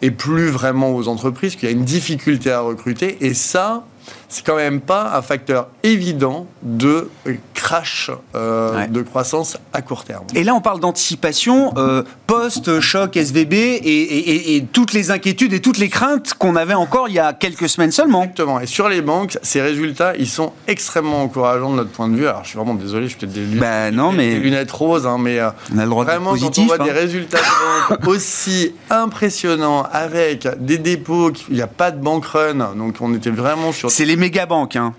[0.02, 3.18] et plus vraiment aux entreprises, qu'il y a une difficulté à recruter.
[3.22, 3.86] Et ça,
[4.28, 7.10] c'est quand même pas un facteur évident de
[7.64, 10.26] crash euh, de croissance à court terme.
[10.36, 15.88] Et là, on parle d'anticipation euh, post-choc SVB et, toutes les inquiétudes et toutes les
[15.88, 18.24] craintes qu'on avait encore il y a quelques semaines seulement.
[18.24, 18.60] Exactement.
[18.60, 22.28] Et sur les banques, ces résultats, ils sont extrêmement encourageants de notre point de vue.
[22.28, 24.36] Alors, je suis vraiment désolé, je suis peut-être des lunettes, bah, non, mais...
[24.36, 26.94] lunettes roses, hein, mais euh, on a le droit vraiment, quand on voit des hein.
[26.94, 27.40] résultats
[28.06, 33.30] aussi impressionnants avec des dépôts, il n'y a pas de bank run, donc on était
[33.30, 33.90] vraiment sur...
[33.90, 34.94] C'est les méga banques, hein.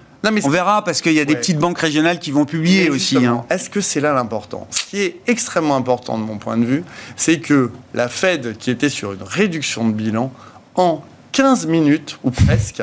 [0.44, 3.24] On verra parce qu'il y a des petites banques régionales qui vont publier aussi.
[3.24, 3.44] Hein.
[3.50, 4.66] Est-ce que c'est là l'important?
[4.70, 6.84] Ce qui est extrêmement important de mon point de vue,
[7.16, 10.32] c'est que la Fed, qui était sur une réduction de bilan,
[10.74, 12.82] en 15 minutes, ou presque,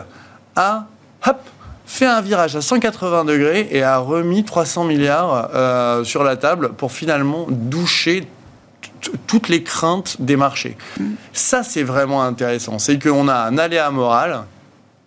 [0.56, 0.88] a
[1.92, 6.70] fait un virage à 180 degrés et a remis 300 milliards euh, sur la table
[6.70, 8.28] pour finalement doucher
[9.28, 10.78] toutes les craintes des marchés.
[11.34, 12.80] Ça, c'est vraiment intéressant.
[12.80, 14.44] C'est qu'on a un aléa moral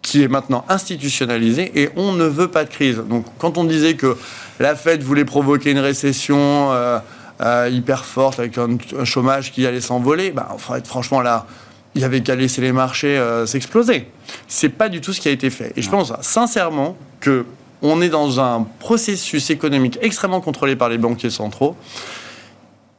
[0.04, 2.98] qui est maintenant institutionnalisé et on ne veut pas de crise.
[2.98, 4.16] Donc quand on disait que
[4.60, 6.98] la Fed voulait provoquer une récession euh,
[7.40, 11.46] euh, hyper forte avec un, chômage qui allait s'envoler, bah, franchement là,
[11.94, 14.06] il y avait qu'à laisser les marchés euh, s'exploser.
[14.46, 15.72] C'est pas du tout ce qui a été fait.
[15.74, 17.46] Et je pense sincèrement que
[17.80, 21.76] on est dans un processus économique extrêmement contrôlé par les banquiers centraux.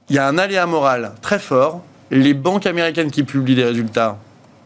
[0.09, 1.83] Il y a un aléa moral très fort.
[2.09, 4.17] Les banques américaines qui publient des résultats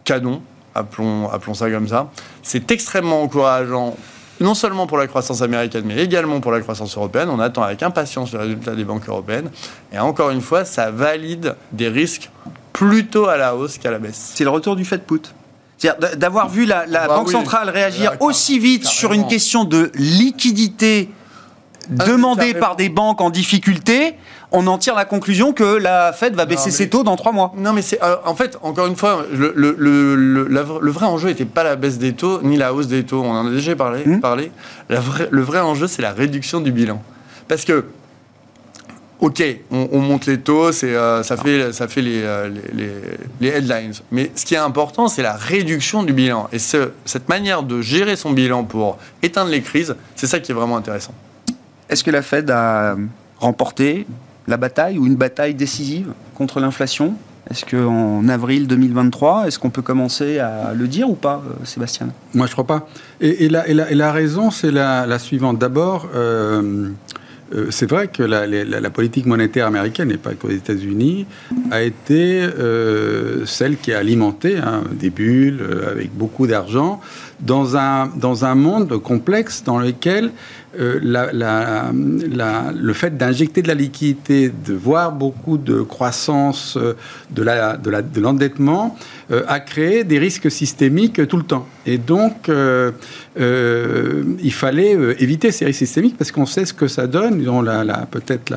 [0.05, 0.41] canons,
[0.75, 2.09] appelons, appelons ça comme ça.
[2.43, 3.95] C'est extrêmement encourageant,
[4.39, 7.29] non seulement pour la croissance américaine, mais également pour la croissance européenne.
[7.29, 9.49] On attend avec impatience le résultat des banques européennes.
[9.91, 12.29] Et encore une fois, ça valide des risques
[12.73, 14.31] plutôt à la hausse qu'à la baisse.
[14.35, 15.21] C'est le retour du fait put.
[15.77, 21.09] C'est-à-dire d'avoir vu la, bah Banque centrale réagir aussi vite sur une question de liquidité
[21.89, 24.15] demandée par des banques en difficulté,
[24.51, 27.53] on en tire la conclusion que la Fed va baisser ses taux dans trois mois.
[27.57, 31.45] Non, mais c'est euh, en fait, encore une fois, le, le, le, vrai enjeu n'était
[31.45, 33.21] pas la baisse des taux ni la hausse des taux.
[33.21, 34.03] On en a déjà parlé.
[34.05, 34.19] Hmm.
[34.19, 34.51] parlé.
[34.89, 37.01] le vrai enjeu, c'est la réduction du bilan.
[37.47, 37.85] Parce que
[39.21, 42.89] Ok, on, monte les taux, euh, ça fait, ça fait euh, les,
[43.41, 43.91] les, headlines.
[44.11, 46.47] Mais ce qui est important, c'est la réduction du bilan.
[46.53, 50.55] Et cette manière de gérer son bilan pour éteindre les crises, c'est ça qui est
[50.55, 51.13] vraiment intéressant.
[51.89, 52.95] Est-ce que la Fed a
[53.39, 54.05] remporté
[54.47, 57.15] la bataille ou une bataille décisive contre l'inflation?
[57.49, 62.09] Est-ce qu'en avril 2023, est-ce qu'on peut commencer à le dire ou pas, euh, Sébastien?
[62.35, 62.87] Moi, je ne crois pas.
[63.21, 65.57] Et, la, raison, c'est la, suivante.
[65.57, 66.89] D'abord, euh,
[67.69, 71.25] c'est vrai que la, politique monétaire américaine, et pas qu'aux États-Unis,
[71.71, 77.01] a été euh, celle qui a alimenté hein, des bulles euh, avec beaucoup d'argent
[77.41, 80.31] dans un, monde complexe dans lequel
[80.79, 86.95] euh, le fait d'injecter de la liquidité, de voir beaucoup de croissance euh,
[87.31, 88.95] de l'endettement,
[89.29, 91.65] de euh, a créé des risques systémiques tout le temps.
[91.85, 92.51] Et donc,
[93.39, 97.43] il fallait éviter ces risques systémiques parce qu'on sait ce que ça donne.
[98.11, 98.53] Peut-être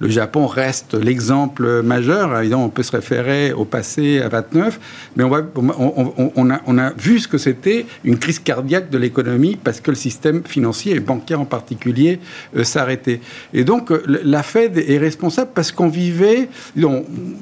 [0.00, 2.38] le Japon reste l'exemple majeur.
[2.38, 4.80] Évidemment, on peut se référer au passé à 29,
[5.16, 9.96] mais on, a, vu ce que c'était une crise cardiaque de l'économie parce que le
[9.96, 12.20] système financier et bancaire en particulier
[12.56, 13.20] euh, s'arrêtait.
[13.52, 16.48] Et donc euh, la Fed est responsable parce qu'on vivait,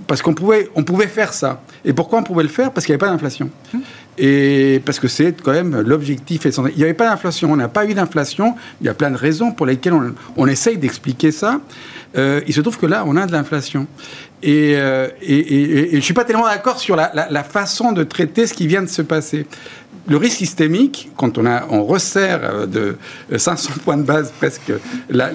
[0.06, 1.62] parce qu'on pouvait, on pouvait faire ça.
[1.84, 2.72] Et pourquoi on pouvait le faire?
[2.72, 3.50] Parce qu'il n'y avait pas d'inflation.
[4.18, 6.74] Et parce que c'est quand même l'objectif essentiel.
[6.76, 8.54] Il n'y avait pas d'inflation, on n'a pas eu d'inflation.
[8.80, 9.94] Il y a plein de raisons pour lesquelles
[10.36, 11.60] on, essaye d'expliquer ça.
[12.16, 13.86] Euh, il se trouve que là, on a de l'inflation.
[14.42, 18.66] Et, et, je ne suis pas tellement d'accord sur la, façon de traiter ce qui
[18.66, 19.46] vient de se passer
[20.06, 22.96] le risque systémique, quand on, a, on resserre euh, de
[23.36, 24.72] 500 points de base presque,
[25.08, 25.30] la,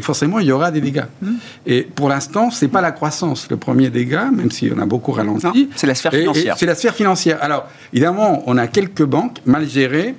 [0.00, 1.04] forcément, il y aura des dégâts.
[1.22, 1.30] Mmh.
[1.66, 5.12] Et pour l'instant, c'est pas la croissance le premier dégât, même si on a beaucoup
[5.12, 5.70] ralenti.
[5.76, 6.56] C'est la sphère financière.
[6.58, 7.38] C'est la sphère financière.
[7.42, 10.14] Alors, évidemment, on a quelques banques mal gérées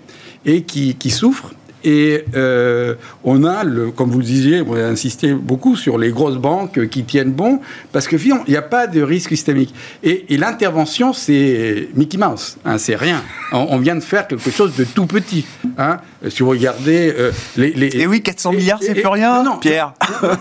[0.46, 1.54] et qui, qui souffrent.
[1.84, 6.10] Et euh, on a, le, comme vous le disiez, on a insisté beaucoup sur les
[6.10, 7.62] grosses banques qui tiennent bon,
[7.92, 9.74] parce que finalement, il n'y a pas de risque systémique.
[10.04, 13.22] Et, l'intervention, c'est Mickey Mouse, hein, c'est rien.
[13.52, 15.46] On, vient de faire quelque chose de tout petit.
[15.78, 15.98] Hein.
[16.30, 19.94] Si vous regardez euh, les, Et oui, 400 milliards, c'est plus rien, non, Pierre.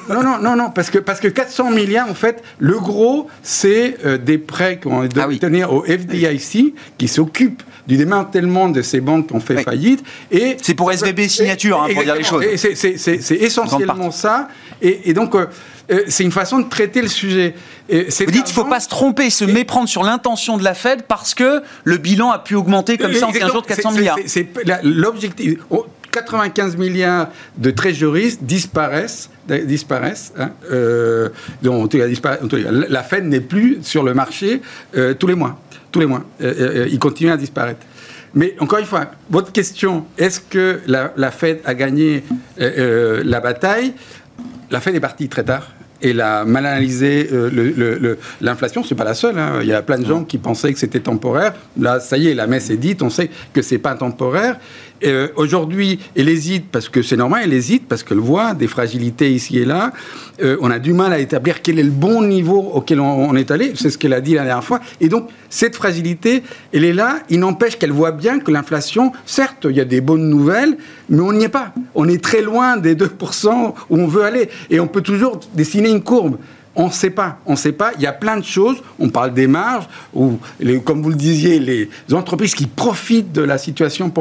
[0.08, 3.96] Non, non, non, non, parce que, parce que 400 milliards, en fait, le gros, c'est
[4.04, 9.28] euh, des prêts qu'on est ah, au FDIC, qui s'occupe du démantèlement de ces banques
[9.28, 10.04] qui ont fait faillite.
[10.30, 12.44] Et c'est pour SVB signature, hein, pour dire les choses.
[12.56, 14.48] C'est essentiellement ça.
[14.82, 15.46] Et, donc, euh,
[15.90, 17.54] euh, c'est une façon de traiter le sujet.
[17.88, 20.74] Et Vous dites qu'il ne faut pas se tromper, se méprendre sur l'intention de la
[20.74, 23.92] Fed parce que le bilan a pu augmenter comme ça en 15 jours de 400
[23.92, 24.18] milliards.
[24.26, 24.46] C'est
[24.84, 25.58] l'objectif.
[26.10, 29.30] 95 milliards de trésoristes disparaissent,
[29.64, 30.32] disparaissent.
[30.38, 31.28] Hein, euh,
[31.62, 34.60] donc, la Fed n'est plus sur le marché
[35.18, 35.58] tous les mois.
[35.90, 36.24] Tous les mois.
[36.40, 37.80] il continue à disparaître.
[38.34, 42.24] Mais encore une fois, votre question, est-ce que la, Fed a gagné
[42.60, 43.94] euh, euh, la bataille?
[44.70, 45.68] La Fed est partie très tard.
[46.00, 49.36] Et a mal analysé euh, l'inflation, c'est pas la seule.
[49.36, 49.58] Hein.
[49.62, 51.54] Il y a plein de gens qui pensaient que c'était temporaire.
[51.76, 53.02] Là, ça y est, la messe est dite.
[53.02, 54.58] On sait que c'est pas temporaire.
[55.04, 59.32] Euh, aujourd'hui, elle hésite parce que c'est normal, elle hésite parce qu'elle voit des fragilités
[59.32, 59.92] ici et là.
[60.42, 63.50] Euh, on a du mal à établir quel est le bon niveau auquel on, est
[63.50, 63.72] allé.
[63.74, 64.80] C'est ce qu'elle a dit la dernière fois.
[65.00, 67.20] Et donc, cette fragilité, elle est là.
[67.30, 70.76] Il n'empêche qu'elle voit bien que l'inflation, certes, il y a des bonnes nouvelles,
[71.08, 71.72] mais on n'y est pas.
[71.94, 74.48] On est très loin des 2% où on veut aller.
[74.70, 76.38] Et on peut toujours dessiner une courbe.
[76.80, 77.40] On ne sait pas.
[77.44, 77.90] On ne sait pas.
[77.96, 78.76] Il y a plein de choses.
[79.00, 80.38] On parle des marges, ou
[80.84, 84.12] comme vous le disiez, les entreprises qui profitent de la situation.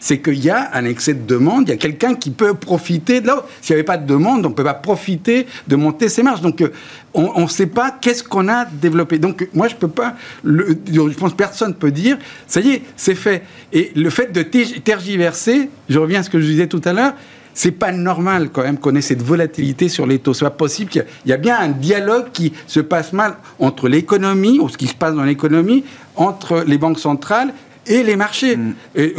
[0.00, 1.68] C'est qu'il y a un excès de demande.
[1.68, 3.44] Il y a quelqu'un qui peut profiter de là.
[3.60, 6.40] S'il n'y avait pas de demande, on ne peut pas profiter de monter ses marges.
[6.40, 6.72] Donc, euh,
[7.12, 9.18] on ne sait pas qu'est-ce qu'on a développé.
[9.18, 10.14] Donc, moi, je peux pas.
[10.42, 12.16] je pense que personne ne peut dire.
[12.46, 13.42] Ça y est, c'est fait.
[13.74, 17.12] Et le fait de tergiverser, je reviens à ce que je disais tout à l'heure
[17.56, 20.34] c'est pas normal quand même qu'on ait cette volatilité sur les taux.
[20.34, 20.90] C'est pas possible.
[21.24, 24.86] Il y, a bien un dialogue qui se passe mal entre l'économie, ou ce qui
[24.86, 25.82] se passe dans l'économie,
[26.16, 27.54] entre les banques centrales
[27.86, 28.56] et les marchés.
[28.56, 28.74] Mm.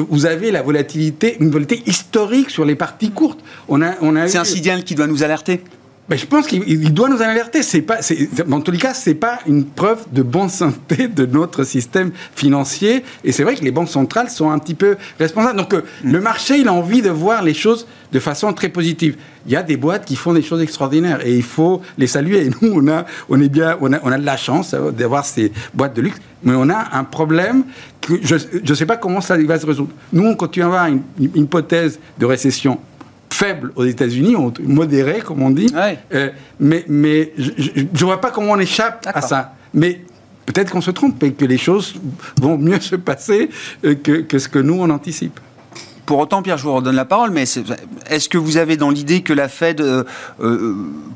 [0.10, 3.40] vous avez la volatilité, une volatilité historique sur les parties courtes.
[3.68, 5.64] On a, on a c'est un signal qui doit nous alerter
[6.16, 7.62] je pense qu'il doit nous alerter.
[7.64, 7.98] C'est pas,
[8.50, 13.04] en tous les cas, c'est pas une preuve de bonne santé de notre système financier.
[13.26, 15.58] Et c'est vrai que les banques centrales sont un petit peu responsables.
[15.58, 16.12] Donc, euh, mm.
[16.12, 19.18] le marché, il a envie de voir les choses de façon très positive.
[19.46, 22.46] Il y a des boîtes qui font des choses extraordinaires et il faut les saluer.
[22.46, 25.26] Et nous, on a, on est bien, on a, on a de la chance d'avoir
[25.26, 27.66] ces boîtes de luxe, mais on a un problème
[28.00, 29.92] que je ne sais pas comment ça va se résoudre.
[30.14, 32.80] Nous, on continue à avoir une, une hypothèse de récession
[33.38, 35.72] faibles aux États-Unis, modérés, comme on dit.
[36.14, 36.30] Euh,
[36.60, 39.54] mais mais je ne vois pas comment on échappe à ça.
[39.76, 40.02] Mais
[40.48, 41.94] peut-être qu'on se trompe et que les choses
[42.42, 43.50] vont mieux se passer
[43.86, 45.40] euh, que, que ce que nous, on anticipe.
[46.08, 49.22] Pour autant, Pierre, je vous redonne la parole, mais est-ce que vous avez dans l'idée
[49.22, 50.04] que la Fed euh,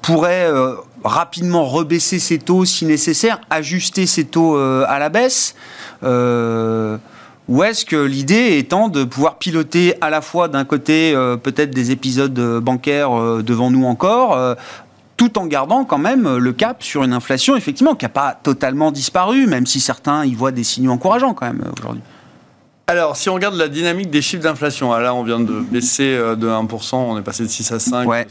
[0.02, 0.50] pourrait
[1.04, 5.56] rapidement rebaisser ses taux si nécessaire, ajuster ses taux à la baisse?
[7.52, 11.72] Ou est-ce que l'idée étant de pouvoir piloter à la fois d'un côté euh, peut-être
[11.72, 14.40] des épisodes euh, bancaires euh, devant nous encore,
[15.18, 18.90] tout en gardant quand même le cap sur une inflation, effectivement, qui n'a pas totalement
[18.90, 22.02] disparu, même si certains y voient des signaux encourageants quand même aujourd'hui
[22.88, 26.48] alors, si on regarde la dynamique des chiffres d'inflation, là, on vient de baisser de
[26.50, 28.06] 1%, on est passé de 6 à 5.
[28.06, 28.28] Ouais.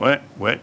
[0.00, 0.60] Ouais, ouais.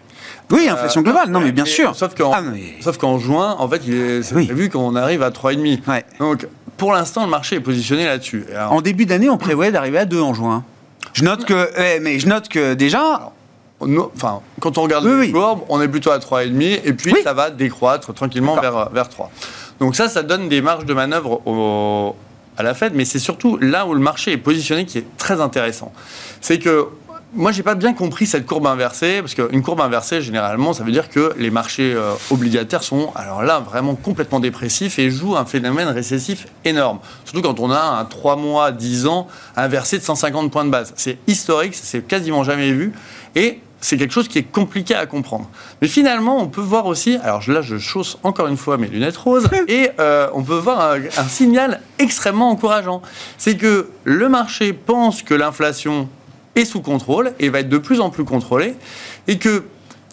[0.50, 1.94] Oui, inflation globale, non, mais bien sûr.
[1.94, 5.80] Sauf qu'en ah, juin, en fait, il est, prévu qu'on arrive à 3,5.
[5.90, 6.06] Ouais.
[6.20, 6.48] Donc,
[6.84, 8.46] pour l'instant, le marché est positionné là-dessus.
[8.70, 10.66] En début d'année, on prévoyait d'arriver à 2 en juin.
[11.14, 13.32] Je note que, eh, mais je note que déjà.
[13.80, 17.52] enfin, quand on regarde le courbes, on est plutôt à 3,5 et puis ça va
[17.52, 19.32] décroître tranquillement vers, vers 3.
[19.80, 21.42] Donc ça, ça donne des marges de manœuvre
[22.58, 25.40] à la Fed, mais c'est surtout là où le marché est positionné qui est très
[25.40, 25.94] intéressant.
[26.42, 26.88] C'est que
[27.36, 30.92] moi, j'ai pas bien compris cette courbe inversée, parce qu'une courbe inversée, généralement, ça veut
[30.92, 35.46] dire que les marchés euh, obligataires sont, alors là, vraiment complètement dépressifs et jouent un
[35.46, 37.00] phénomène récessif énorme.
[37.26, 40.94] Surtout quand on a un 3 mois, 10 ans inversé de 150 points de base.
[40.96, 42.94] C'est historique, c'est quasiment jamais vu.
[43.36, 45.50] Et c'est quelque chose qui est compliqué à comprendre.
[45.82, 49.18] Mais finalement, on peut voir aussi, alors là je chausse encore une fois mes lunettes
[49.18, 53.02] roses, et euh, on peut voir un, un signal extrêmement encourageant.
[53.38, 56.08] C'est que le marché pense que l'inflation
[56.56, 58.76] est sous contrôle et va être de plus en plus contrôlé
[59.28, 59.64] et que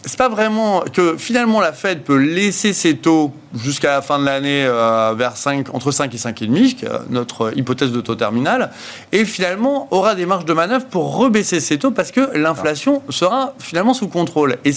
[0.05, 4.24] c'est pas vraiment que finalement la Fed peut laisser ses taux jusqu'à la fin de
[4.24, 8.70] l'année euh, vers 5, entre 5 et 5,5, qui est notre hypothèse de taux terminal,
[9.12, 13.55] et finalement aura des marges de manœuvre pour rebaisser ses taux parce que l'inflation sera
[13.59, 14.57] finalement sous contrôle.
[14.64, 14.72] Et,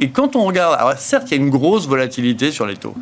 [0.00, 2.94] et quand on regarde, alors certes il y a une grosse volatilité sur les taux,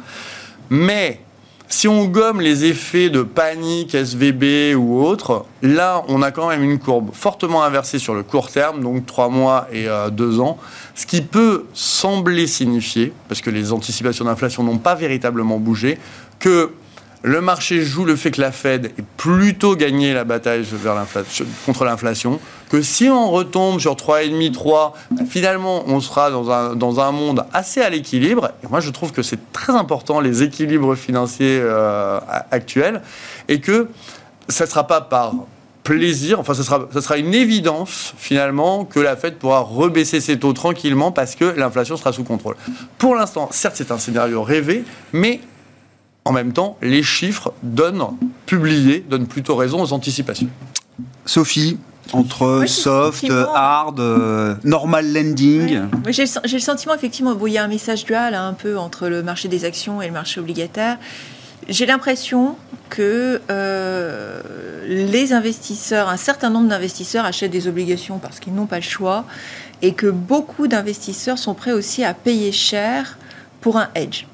[0.71, 1.21] mais
[1.69, 6.62] si on gomme les effets de panique, SVB ou autres, là, on a quand même
[6.62, 10.59] une courbe fortement inversée sur le court terme, donc 3 mois et 2 euh, ans,
[10.95, 15.99] ce qui peut sembler signifier, parce que les anticipations d'inflation n'ont pas véritablement bougé,
[16.39, 16.73] que
[17.23, 20.64] le marché joue le fait que la Fed ait plutôt gagné la bataille
[21.66, 22.39] contre l'inflation,
[22.71, 24.95] que si on retombe sur 3,5, 3,
[25.29, 28.51] finalement, on sera dans un, dans un monde assez à l'équilibre.
[28.62, 33.03] Et moi, je trouve que c'est très important, les équilibres financiers euh, actuels,
[33.49, 33.89] et que
[34.49, 35.35] ça ne sera pas par
[35.83, 40.39] plaisir, enfin, ce sera, ça sera une évidence, finalement, que la Fed pourra rebaisser ses
[40.39, 42.57] taux tranquillement parce que l'inflation sera sous contrôle.
[42.99, 45.41] Pour l'instant, certes, c'est un scénario rêvé, mais
[46.29, 48.05] en même temps, les chiffres donnent,
[48.45, 50.51] publiés, donnent plutôt raison aux anticipations.
[51.24, 51.79] Sophie,
[52.12, 58.05] entre soft, hard, euh, normal lending J'ai le, sentiment, effectivement, il y a un message
[58.05, 60.99] dual hein, un peu entre le marché des actions et le marché obligataire.
[61.66, 62.57] J'ai l'impression
[62.91, 64.41] que euh,
[64.87, 69.24] les investisseurs, un certain nombre d'investisseurs achètent des obligations parce qu'ils n'ont pas le choix
[69.81, 73.16] et que beaucoup d'investisseurs sont prêts aussi à payer cher
[73.62, 74.26] pour un hedge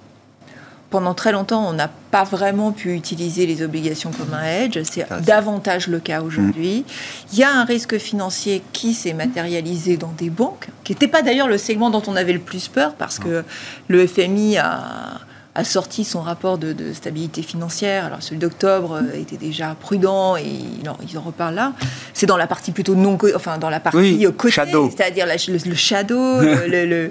[0.95, 4.79] pendant très longtemps, on n'a pas vraiment pu utiliser les obligations comme un hedge.
[4.85, 6.85] C'est davantage le cas aujourd'hui.
[7.33, 11.23] Il y a un risque financier qui s'est matérialisé dans des banques, qui n'était pas
[11.23, 13.43] d'ailleurs le segment dont on avait le plus peur, parce que
[13.89, 18.05] le FMI a, sorti son rapport de, stabilité financière.
[18.05, 20.47] Alors celui d'octobre était déjà prudent et
[20.81, 21.73] il en, il reparle là.
[22.13, 24.61] C'est dans la partie plutôt non, enfin dans la partie côté,
[24.97, 27.11] c'est-à-dire le, shadow, le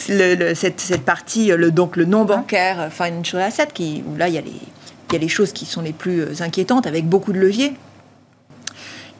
[0.00, 4.38] cette, partie, le, donc le non bancaire euh, financial asset, qui, où là il y,
[4.38, 7.32] a les, il y a les choses qui sont les plus euh, inquiétantes avec beaucoup
[7.32, 7.74] de leviers.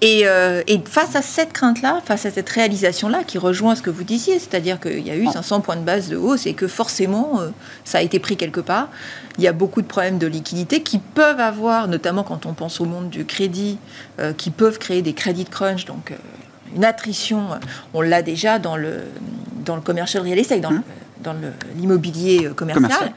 [0.02, 3.90] Et, euh, et, face à cette crainte-là, face à cette réalisation-là, qui rejoint ce que
[3.90, 6.66] vous disiez, c'est-à-dire qu'il y a eu 500 points de base de hausse et que
[6.66, 7.38] forcément,
[7.84, 8.88] ça a été pris quelque part.
[9.36, 12.80] Il y a beaucoup de problèmes de liquidité qui peuvent avoir, notamment quand on pense
[12.80, 13.76] au monde du crédit,
[14.38, 16.14] qui peuvent créer des crédits crunch, donc
[16.74, 17.48] une attrition,
[17.92, 19.02] on l'a déjà dans le,
[19.64, 21.52] dans le commercial real estate, dans, mmh.
[21.76, 23.12] l'immobilier euh, commercial,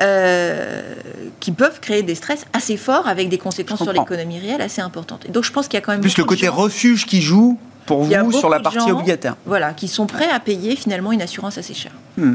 [0.00, 0.94] euh,
[1.40, 5.24] qui peuvent créer des stress assez forts avec des conséquences sur l'économie réelle assez importantes.
[5.26, 6.00] Et donc je pense qu'il y a quand même...
[6.00, 9.36] Plus le côté refuge qui joue pour vous sur la partie obligataire.
[9.46, 11.94] Voilà, qui sont prêts à payer finalement une assurance assez chère.
[12.16, 12.34] Mmh.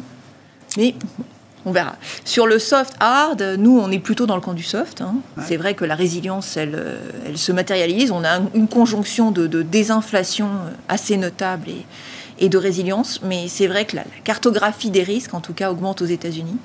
[0.77, 0.95] Mais
[1.65, 1.95] on verra.
[2.23, 5.01] Sur le soft hard, nous, on est plutôt dans le camp du soft.
[5.01, 5.15] Hein.
[5.43, 8.11] C'est vrai que la résilience, elle, euh, elle, se matérialise.
[8.11, 10.49] On a une conjonction de, désinflation
[10.87, 11.85] assez notable et,
[12.41, 13.21] de résilience.
[13.23, 16.57] Mais c'est vrai que la, cartographie des risques, en tout cas, augmente aux États-Unis.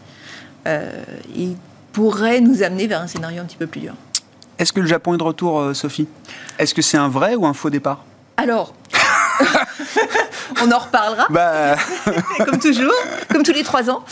[0.67, 0.91] Euh,
[1.35, 1.57] il
[1.93, 3.95] pourrait nous amener vers un scénario un petit peu plus dur.
[4.59, 6.07] Est-ce que le Japon est de retour, euh, Sophie?
[6.59, 8.05] Est-ce que c'est un vrai ou un faux départ?
[8.37, 8.75] Alors,
[10.63, 11.27] On en reparlera.
[11.31, 11.77] Bah...
[12.45, 12.93] comme toujours,
[13.31, 14.05] comme tous les trois ans.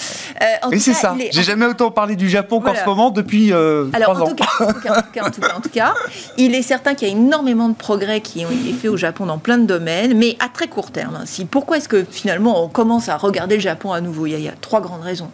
[0.43, 1.14] Euh, Et c'est ça.
[1.31, 4.29] J'ai jamais autant parlé du Japon qu'en ce moment depuis euh, Alors, en, ans.
[4.29, 5.95] Tout cas, en, tout cas, en, tout cas, en, tout cas,
[6.37, 9.27] il est certain qu'il y a énormément de progrès qui ont été faits au Japon
[9.27, 11.16] dans plein de domaines, mais à très court terme.
[11.16, 11.25] Hein.
[11.27, 14.27] Si, pourquoi est-ce que finalement on commence à regarder le Japon à nouveau?
[14.27, 15.31] Il y, a, il y a trois grandes raisons.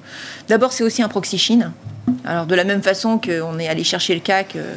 [0.48, 1.72] D'abord, c'est aussi un proxy Chine.
[2.24, 4.74] Alors de la même façon qu'on est allé chercher le CAC, euh,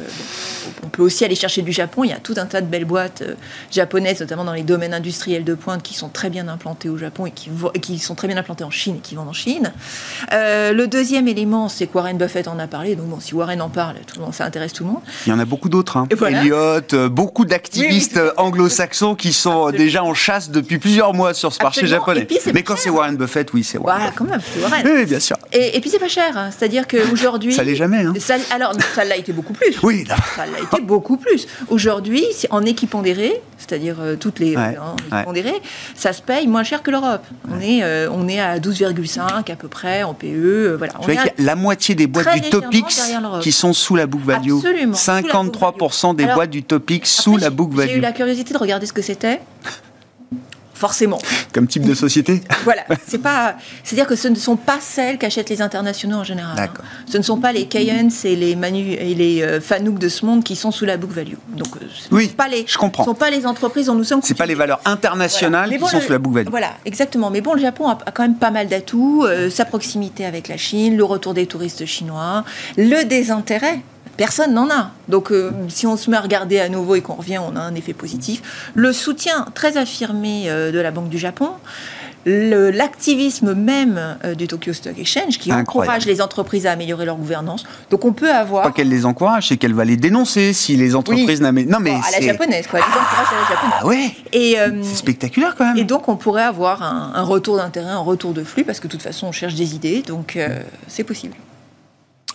[0.84, 2.04] on peut aussi aller chercher du Japon.
[2.04, 3.34] Il y a tout un tas de belles boîtes euh,
[3.70, 7.26] japonaises, notamment dans les domaines industriels de pointe, qui sont très bien implantées au Japon
[7.26, 9.72] et qui, qui sont très bien implantées en Chine et qui vendent en Chine.
[10.32, 12.96] Euh, le deuxième élément, c'est que Warren Buffett en a parlé.
[12.96, 15.00] Donc bon, si Warren en parle, tout le monde, ça intéresse tout le monde.
[15.26, 15.96] Il y en a beaucoup d'autres.
[15.96, 16.08] Hein.
[16.26, 21.86] Elliott, beaucoup d'activistes anglo-saxons qui sont déjà en chasse depuis plusieurs mois sur ce marché
[21.86, 22.26] japonais.
[22.52, 23.98] Mais quand c'est Warren Buffett, oui, c'est Warren.
[23.98, 24.86] Voilà, quand même, c'est Warren.
[24.86, 25.36] Oui, bien sûr.
[25.52, 26.36] Et, et puis c'est pas cher.
[26.36, 26.50] Hein.
[26.50, 27.54] C'est-à-dire que aujourd'hui.
[27.54, 28.04] Ça l'est jamais.
[28.04, 28.12] Hein.
[28.50, 29.78] alors, ça l'a été beaucoup plus.
[29.82, 30.16] Oui, là.
[30.36, 31.46] Ça l'a été beaucoup plus.
[31.68, 34.76] Aujourd'hui, en équipondéré, c'est-à-dire euh, toutes les ouais,
[35.94, 37.24] ça se paye moins cher que l'Europe.
[37.50, 39.20] On, est, euh, on est à 12,5
[39.50, 40.26] à peu près en PE.
[40.26, 40.94] Euh, voilà.
[41.00, 44.56] On est la moitié des boîtes du Topix qui sont sous la book value.
[44.56, 44.96] Absolument.
[44.96, 47.90] 53% des boîtes du Topix sous la book value.
[47.90, 49.40] J'ai eu la curiosité de regarder ce que c'était
[50.78, 51.18] forcément.
[51.52, 55.50] Comme type de société Voilà, c'est pas, c'est-à-dire que ce ne sont pas celles qu'achètent
[55.50, 56.56] les internationaux en général.
[56.58, 56.82] Hein.
[57.06, 60.24] Ce ne sont pas les Cayennes et les Manu et les euh, Fanouk de ce
[60.24, 61.34] monde qui sont sous la book value.
[61.54, 63.04] Donc, euh, oui, pas les, je comprends.
[63.04, 64.20] Ce ne sont pas les entreprises dont nous sommes.
[64.22, 66.48] C'est pas les valeurs internationales qui sont sous la book value.
[66.48, 67.30] Voilà, exactement.
[67.30, 69.24] Mais bon, le Japon a, quand même pas mal d'atouts.
[69.26, 72.44] Euh, sa proximité avec la Chine, le retour des touristes chinois,
[72.76, 73.80] le désintérêt
[74.18, 74.90] Personne n'en a.
[75.06, 77.60] Donc, euh, si on se met à regarder à nouveau et qu'on revient, on a
[77.60, 78.70] un effet positif.
[78.74, 81.50] Le soutien très affirmé euh, de la Banque du Japon,
[82.26, 87.62] l'activisme même euh, du Tokyo Stock Exchange qui encourage les entreprises à améliorer leur gouvernance.
[87.90, 88.64] Donc on peut avoir.
[88.64, 91.66] Pas qu'elle les encourage, c'est qu'elle va les dénoncer si les entreprises oui.
[91.66, 92.80] Non mais à la japonaise quoi.
[92.80, 93.78] Les encourage à la japonaise.
[93.80, 94.10] Ah ouais.
[94.32, 95.78] Et c'est spectaculaire quand même.
[95.78, 98.92] Et donc on pourrait avoir un, retour d'intérêt, un retour de flux parce que de
[98.92, 100.36] toute façon on cherche des idées, donc
[100.88, 101.36] c'est possible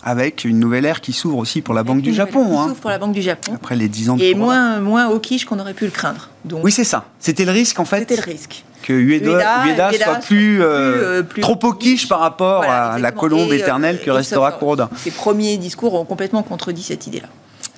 [0.04, 2.44] avec une nouvelle ère qui s'ouvre aussi pour la Banque du Japon.
[2.46, 2.68] Qui hein.
[2.68, 3.52] s'ouvre pour la Banque du Japon.
[3.54, 6.28] Après les 10 ans de Et moins, moins au quiche qu'on aurait pu le craindre.
[6.44, 7.06] Donc, oui, c'est ça.
[7.18, 8.00] C'était le risque en fait.
[8.00, 8.64] C'était le risque.
[8.82, 13.50] Que Ueda, Ueda, soit plus, euh, plus, trop au quiche par rapport à la colombe
[13.50, 14.90] euh, éternelle que restera Kuroda.
[14.94, 17.28] Ses premiers discours ont complètement contredit cette idée-là.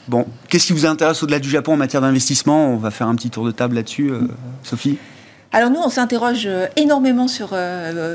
[0.08, 2.72] Bon, qu'est-ce qui vous intéresse au-delà du Japon en matière d'investissement?
[2.72, 4.22] On va faire un petit tour de table là-dessus, euh,
[4.64, 4.98] Sophie.
[5.56, 6.46] Alors nous, on s'interroge
[6.76, 7.56] énormément sur...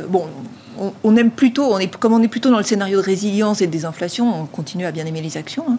[0.09, 0.27] bon,
[1.03, 3.65] on, aime plutôt, on est, comme on est plutôt dans le scénario de résilience et
[3.65, 5.77] de désinflation, on continue à bien aimer les actions, hein.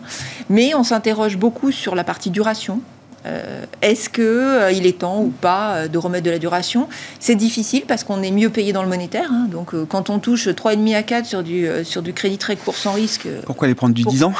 [0.48, 2.80] mais on s'interroge beaucoup sur la partie duration.
[3.24, 6.88] Euh, est-ce qu'il euh, est temps ou pas euh, de remettre de la duration?
[7.20, 9.28] C'est difficile parce qu'on est mieux payé dans le monétaire.
[9.30, 9.46] Hein.
[9.50, 12.92] donc quand on touche 3,5 à 4 sur du, sur du crédit très court sans
[12.92, 13.28] risque.
[13.46, 14.32] Pourquoi les prendre du 10 ans?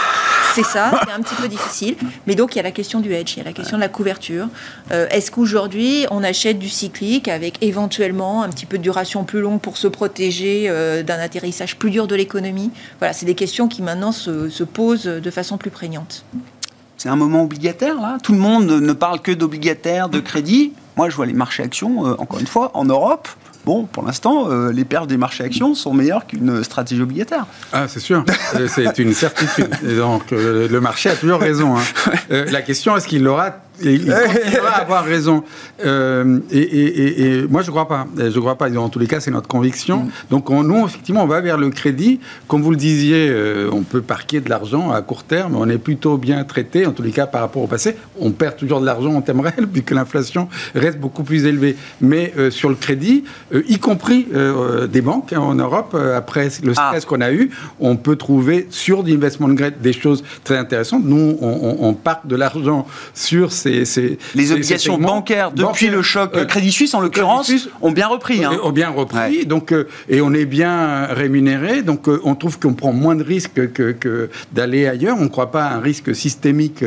[0.54, 1.96] C'est ça, c'est un petit peu difficile.
[2.26, 3.82] Mais donc il y a la question du hedge, il y a la question de
[3.82, 4.48] la couverture.
[4.90, 9.60] Est-ce qu'aujourd'hui on achète du cyclique avec éventuellement un petit peu de duration plus longue
[9.60, 10.68] pour se protéger
[11.06, 12.70] d'un atterrissage plus dur de l'économie?
[12.98, 16.24] Voilà, c'est des questions qui maintenant se, se posent de façon plus prégnante.
[17.02, 18.18] C'est un moment obligataire, là.
[18.22, 20.72] Tout le monde ne parle que d'obligataire, de crédit.
[20.96, 23.26] Moi, je vois les marchés actions, euh, encore une fois, en Europe.
[23.64, 27.46] Bon, pour l'instant, euh, les pertes des marchés actions sont meilleures qu'une stratégie obligataire.
[27.72, 28.24] Ah, c'est sûr.
[28.54, 29.68] Euh, c'est une certitude.
[29.96, 31.76] donc, le marché a toujours raison.
[31.76, 31.82] Hein.
[32.30, 33.50] la question, est-ce qu'il l'aura
[33.84, 35.42] il continuera à avoir raison.
[35.84, 38.06] Euh, et, moi, je ne crois pas.
[38.16, 38.70] Je ne crois pas.
[38.76, 40.04] En tous les cas, c'est notre conviction.
[40.04, 40.10] Mm.
[40.30, 42.20] Donc, nous, effectivement, on va vers le crédit.
[42.48, 45.56] Comme vous le disiez, euh, on peut parquer de l'argent à court terme.
[45.56, 47.96] On est plutôt bien traité, en tous les cas, par rapport au passé.
[48.20, 51.76] On perd toujours de l'argent en termes réels, puisque l'inflation reste beaucoup plus élevée.
[52.00, 53.24] Mais euh, sur le crédit,
[53.68, 54.26] y compris
[54.90, 56.88] des banques hein, en Europe, après le ah.
[56.88, 61.04] stress qu'on a eu, on peut trouver sur l'investment grade des choses très intéressantes.
[61.04, 63.71] Nous, on, on, parque de l'argent sur ces
[64.34, 67.50] les obligations bancaires depuis le choc euh, Crédit Suisse en l'occurrence
[67.80, 68.44] ont bien repris.
[68.44, 68.58] Hein.
[68.62, 69.46] Ont bien repris.
[69.46, 71.82] Donc euh, et on est bien rémunéré.
[71.82, 75.16] Donc euh, on trouve qu'on prend moins de risques que, d'aller ailleurs.
[75.18, 76.84] On ne croit pas à un risque systémique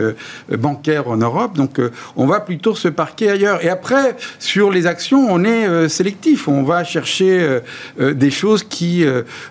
[0.50, 1.56] bancaire en Europe.
[1.56, 1.80] Donc
[2.16, 3.64] on va plutôt se parquer ailleurs.
[3.64, 6.48] Et après sur les actions, on est sélectif.
[6.48, 7.60] On va chercher
[8.00, 9.06] des choses qui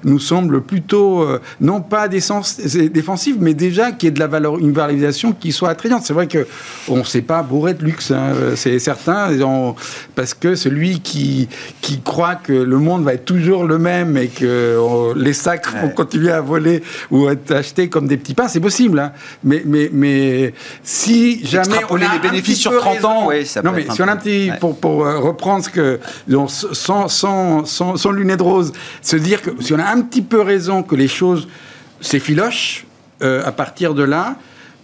[0.05, 1.27] nous semblent plutôt
[1.61, 6.05] non pas défensives, mais déjà qui est de la valeur, une valorisation qui soit attrayante.
[6.05, 6.47] C'est vrai que
[6.89, 9.31] on sait pas bourré de luxe, hein, c'est certain,
[10.15, 11.49] parce que celui qui,
[11.81, 15.89] qui croit que le monde va être toujours le même et que les sacs vont
[15.89, 18.99] continuer à voler ou être achetés comme des petits pains, c'est possible.
[18.99, 19.13] Hein.
[19.43, 23.87] Mais, mais, mais si jamais on a les bénéfices sur 30 ans, ça non, mais
[23.91, 26.01] si on a un petit, pour, pour euh, reprendre ce que,
[26.49, 28.73] sans, sans, sans, sans lunettes roses,
[29.03, 31.49] se dire que si on a un petit peu raison que les choses
[32.01, 32.87] s'effilochent,
[33.23, 34.37] euh, à partir de là,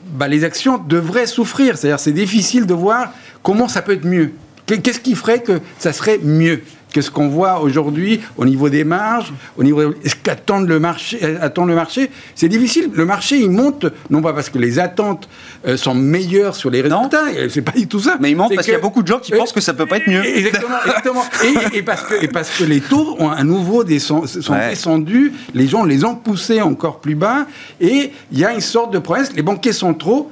[0.05, 1.77] bah, les actions devraient souffrir.
[1.77, 4.33] C'est-à-dire c'est difficile de voir comment ça peut être mieux.
[4.67, 6.63] Qu'est-ce qui ferait que ça serait mieux?
[6.91, 11.19] Que ce qu'on voit aujourd'hui au niveau des marges, au niveau ce qu'attend le marché,
[11.23, 12.91] euh, attend le marché, c'est difficile.
[12.93, 15.29] Le marché il monte non pas parce que les attentes
[15.67, 18.17] euh, sont meilleures sur les résultats, c'est pas du tout ça.
[18.21, 19.87] Mais il monte parce qu'il y a beaucoup de gens qui pensent que ça peut
[19.87, 20.25] pas être mieux.
[20.25, 21.25] Exactement, exactement.
[21.73, 24.25] et, parce que, et parce que les taux ont à nouveau sont
[24.69, 27.47] descendus, les gens les ont poussés encore plus bas,
[27.81, 29.33] et il y a une sorte de promesse.
[29.35, 30.31] Les banquiers centraux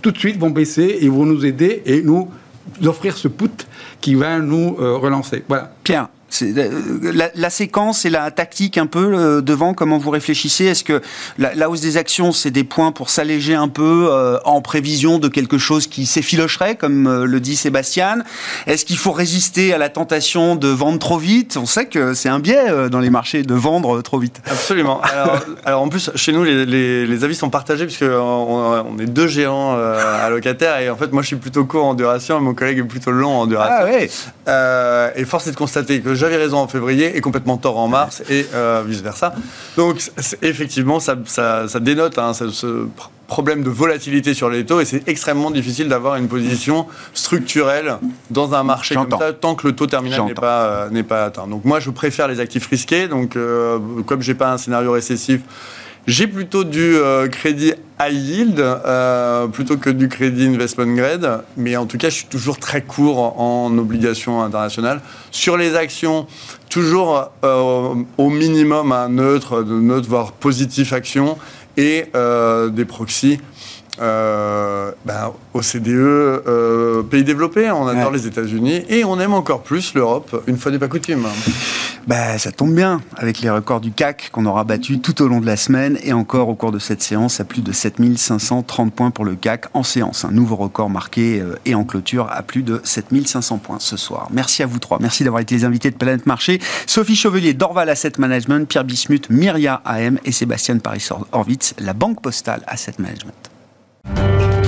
[0.00, 2.28] tout de suite vont baisser et vont nous aider et nous
[2.84, 3.50] offrir ce put
[4.00, 5.44] qui va nous euh, relancer.
[5.48, 5.70] Voilà.
[5.84, 6.08] Pierre,
[7.02, 10.66] la, la, séquence et la tactique un peu euh, devant, comment vous réfléchissez?
[10.66, 11.02] Est-ce que
[11.38, 15.28] la, hausse des actions, c'est des points pour s'alléger un peu euh, en prévision de
[15.28, 18.18] quelque chose qui s'effilocherait, comme le dit Sébastien?
[18.66, 21.56] Est-ce qu'il faut résister à la tentation de vendre trop vite?
[21.60, 24.40] On sait que c'est un biais dans les marchés de vendre trop vite.
[24.46, 25.00] Absolument.
[25.64, 29.26] Alors, en plus, chez nous, les, les, avis sont partagés puisque on, on, est deux
[29.28, 32.78] géants allocataires et en fait, moi, je suis plutôt court en duration et mon collègue
[32.78, 33.76] est plutôt long en duration.
[33.80, 35.12] Ah, ouais.
[35.16, 38.22] et force est de constater que j'avais raison en février et complètement tort en mars
[38.28, 39.34] et euh, vice-versa.
[39.76, 40.00] Donc
[40.42, 41.16] effectivement, ça,
[41.80, 42.86] dénote hein, ce,
[43.26, 47.96] problème de volatilité sur les taux et c'est extrêmement difficile d'avoir une position structurelle
[48.30, 51.26] dans un marché comme ça tant que le taux terminal n'est pas, euh, n'est pas
[51.26, 51.46] atteint.
[51.46, 53.08] Donc moi, je préfère les actifs risqués.
[53.08, 55.40] Donc euh, comme j'ai pas un scénario récessif,
[56.06, 61.76] j'ai plutôt du euh, crédit high yield euh, plutôt que du crédit investment grade, mais
[61.76, 65.00] en tout cas, je suis toujours très court en obligations internationales.
[65.30, 66.26] Sur les actions,
[66.68, 71.36] toujours euh, au minimum un neutre, neutre voire positif action
[71.76, 72.06] et
[72.72, 73.38] des proxys
[74.00, 79.94] euh, ben, OCDE, euh, pays développés, on adore les États-Unis et on aime encore plus
[79.94, 81.26] l'Europe, une fois n'est pas coutume.
[82.06, 85.40] Ben, ça tombe bien avec les records du CAC qu'on aura battus tout au long
[85.40, 89.10] de la semaine et encore au cours de cette séance à plus de 7530 points
[89.10, 90.24] pour le CAC en séance.
[90.24, 94.28] Un nouveau record marqué euh, et en clôture à plus de 7500 points ce soir.
[94.32, 94.98] Merci à vous trois.
[94.98, 96.58] Merci d'avoir été les invités de Planète Marché.
[96.86, 102.62] Sophie Chevelier d'Orval Asset Management, Pierre Bismuth, Myria AM et Sébastien Paris-Orvitz, la Banque Postale
[102.66, 103.49] Asset Management.
[104.04, 104.59] Thank you.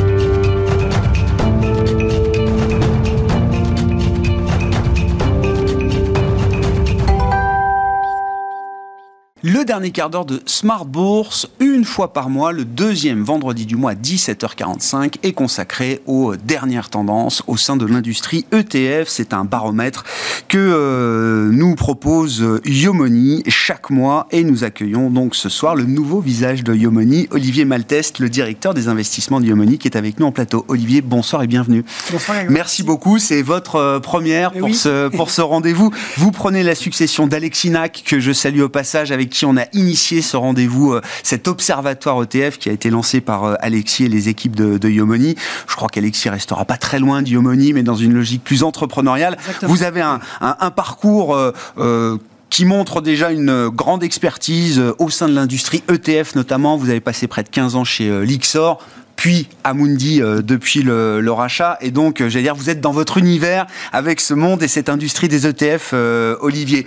[9.45, 13.75] Le dernier quart d'heure de Smart Bourse, une fois par mois, le deuxième vendredi du
[13.75, 19.09] mois à 17h45, est consacré aux dernières tendances au sein de l'industrie ETF.
[19.09, 20.05] C'est un baromètre
[20.47, 26.21] que euh, nous propose Yomoni chaque mois et nous accueillons donc ce soir le nouveau
[26.21, 30.27] visage de Yomoni, Olivier Maltest, le directeur des investissements de Yomoni, qui est avec nous
[30.27, 30.65] en plateau.
[30.69, 31.85] Olivier, bonsoir et bienvenue.
[32.13, 32.37] Bonsoir.
[32.49, 33.19] Merci beaucoup.
[33.19, 35.91] C'est votre euh, première pour ce, pour ce rendez-vous.
[36.17, 40.23] Vous prenez la succession d'Alexinac, que je salue au passage, avec qui on a initié
[40.23, 44.29] ce rendez-vous, euh, cet observatoire ETF qui a été lancé par euh, Alexis et les
[44.29, 45.35] équipes de, de Yomoni.
[45.69, 49.37] Je crois qu'Alexis restera pas très loin de Yomoni, mais dans une logique plus entrepreneuriale.
[49.63, 52.19] Vous avez un, un, parcours euh,
[52.51, 56.77] qui montre déjà une grande expertise au sein de l'industrie ETF notamment.
[56.77, 58.79] Vous avez passé près de 15 ans chez Lixor
[59.17, 61.79] puis Amundi euh, depuis le, rachat.
[61.81, 64.89] Et donc, euh, j'allais dire, vous êtes dans votre univers avec ce monde et cette
[64.89, 66.87] industrie des ETF, euh, Olivier.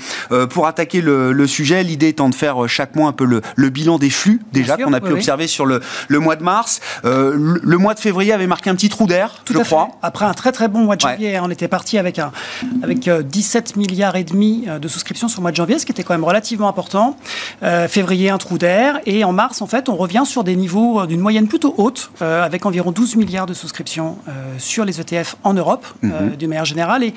[0.49, 4.09] pour attaquer le, sujet, l'idée étant de faire chaque mois un peu le, bilan des
[4.09, 5.82] flux, déjà, qu'on a pu observer sur le,
[6.19, 6.82] mois de mars.
[7.03, 9.89] Le, mois de février avait marqué un petit trou d'air, je crois.
[10.01, 12.32] Après un très très bon mois de janvier, on était parti avec, un,
[12.84, 16.03] avec 17 milliards et demi de souscriptions sur le mois de janvier, ce qui était
[16.03, 17.17] quand même relativement important.
[17.88, 18.99] février, un trou d'air.
[19.05, 22.11] Et en mars, en fait, on revient sur des niveaux d'une moyenne plutôt haute.
[22.22, 26.36] Euh, avec environ 12 milliards de souscriptions euh, sur les ETF en Europe, euh, mhm.
[26.38, 27.03] d'une manière générale.
[27.03, 27.13] Et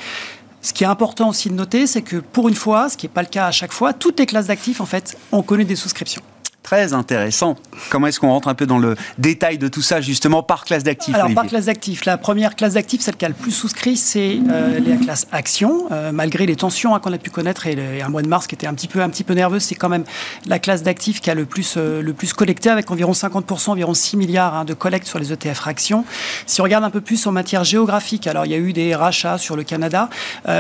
[0.61, 3.13] ce qui est important aussi de noter, c'est que pour une fois, ce qui n'est
[3.13, 5.77] pas le cas à chaque fois, toutes les classes d'actifs, en fait, ont connu des
[5.77, 6.23] souscriptions
[6.69, 7.57] très intéressant.
[7.89, 10.85] Comment est-ce qu'on rentre un peu dans le détail de tout ça, justement, par classe
[10.85, 13.97] d'actifs Alors, par classe d'actifs, la première classe d'actifs, celle qui a le plus souscrit,
[13.97, 15.87] c'est euh, la classe action.
[15.93, 18.55] Euh, malgré les tensions hein, qu'on a pu connaître et, un mois de mars qui
[18.55, 20.05] était un petit peu, un petit peu nerveux, c'est quand même
[20.45, 23.95] la classe d'actifs qui a le plus, euh, le plus collecté, avec environ 50%, environ
[23.95, 26.05] 6 milliards hein, de collecte sur les ETF actions.
[26.45, 28.95] Si on regarde un peu plus en matière géographique, alors il y a eu des
[28.95, 30.11] rachats sur le Canada,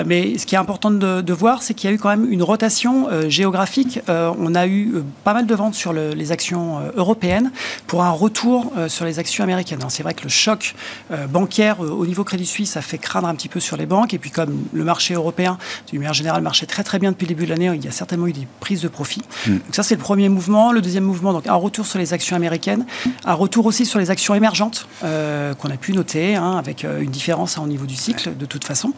[0.06, 2.32] mais ce qui est important de, de voir, c'est qu'il y a eu quand même
[2.32, 4.00] une rotation géographique.
[4.08, 7.52] on a eu pas mal de ventes sur le les actions euh, européennes
[7.86, 9.78] pour un retour euh, sur les actions américaines.
[9.88, 10.74] C'est vrai que le choc
[11.10, 14.14] euh, bancaire au niveau Crédit Suisse a fait craindre un petit peu sur les banques.
[14.14, 17.28] Et puis comme le marché européen, d'une manière générale, marchait très très bien depuis le
[17.28, 19.22] début de l'année, il y a certainement eu des prises de profit.
[19.46, 19.52] Mm.
[19.52, 20.72] Donc ça, c'est le premier mouvement.
[20.72, 22.84] Le deuxième mouvement, donc un retour sur les actions américaines,
[23.24, 27.58] un retour aussi sur les actions émergentes qu'on a pu noter, hein, avec une différence
[27.58, 28.92] hein, au niveau du cycle, de toute façon.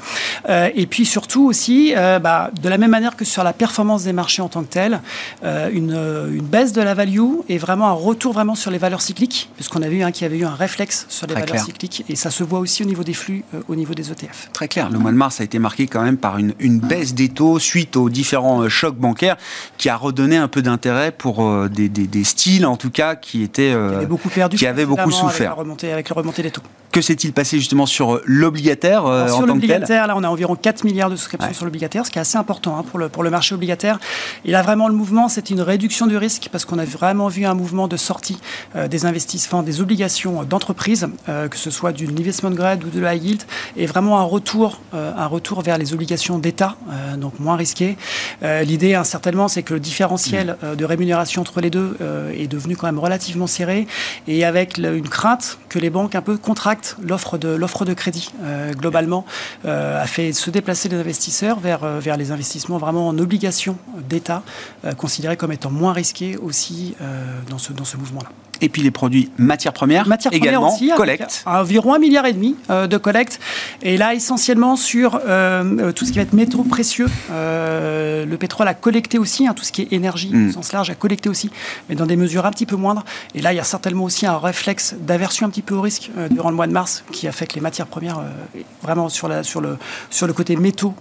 [0.48, 4.42] et puis surtout aussi, bah, de la même manière que sur la performance des marchés
[4.42, 5.00] en tant que tel,
[5.42, 5.92] une,
[6.32, 9.50] une baisse de de la value et vraiment un retour vraiment sur les valeurs cycliques,
[9.54, 12.16] puisqu'on a vu hein, qu'il y avait eu un réflexe sur les valeurs cycliques et
[12.16, 14.48] ça se voit aussi au niveau des flux, euh, au niveau des ETF.
[14.52, 14.90] Très clair.
[14.90, 17.96] Le mois de mars a été marqué quand même par une, baisse des taux suite
[17.96, 19.36] aux différents euh, chocs bancaires
[19.76, 23.70] qui a redonné un peu d'intérêt pour euh, des, styles, en tout cas, qui étaient
[23.70, 25.52] qui avaient beaucoup perdu, qui avaient beaucoup souffert.
[25.52, 26.62] Avec la remontée, avec la remontée des taux.
[26.92, 31.10] Que s'est-il passé justement sur l'obligataire en Sur l'obligataire, là, on a environ 4 milliards
[31.10, 33.54] de souscriptions sur l'obligataire, ce qui est assez important hein, pour, le, pour le marché
[33.54, 34.00] obligataire.
[34.44, 37.44] Et là, vraiment, le mouvement, c'est une réduction du risque parce qu'on a vraiment vu
[37.44, 38.38] un mouvement de sortie
[38.88, 43.42] des investissements, des obligations d'entreprise, que ce soit du investment grade ou de la yield,
[43.76, 47.96] et vraiment un retour, euh, un retour vers les obligations d'État, euh, donc moins risquées.
[48.42, 51.96] Euh, l'idée, hein, certainement, c'est que le différentiel de rémunération entre les deux
[52.36, 53.86] est devenu quand même relativement serré,
[54.28, 58.30] et avec une crainte que les banques un peu contractent l'offre de, l'offre de crédit,
[58.72, 59.24] globalement,
[59.64, 63.76] a fait se déplacer les investisseurs vers, vers les investissements vraiment en obligations
[64.08, 64.42] d'État,
[64.96, 66.59] considérés comme étant moins risqués aussi
[67.48, 68.30] dans ce, dans ce mouvement-là.
[68.60, 71.42] Et puis les produits matières premières, matières également, premières aussi, collecte.
[71.46, 73.40] Environ un milliard et demi euh, de collecte.
[73.82, 77.06] Et là, essentiellement sur euh, euh, tout ce qui va être métaux précieux.
[77.30, 80.48] le pétrole a collecté aussi, hein, tout ce qui est énergie mm.
[80.48, 81.50] au sens large a collecté aussi,
[81.88, 83.04] mais dans des mesures un petit peu moindres.
[83.34, 86.10] Et là, il y a certainement aussi un réflexe d'aversion un petit peu au risque
[86.30, 88.22] durant le mois de mars qui a fait que les matières premières,
[88.82, 89.78] vraiment sur, la, sur, le,
[90.10, 90.94] sur le côté métaux,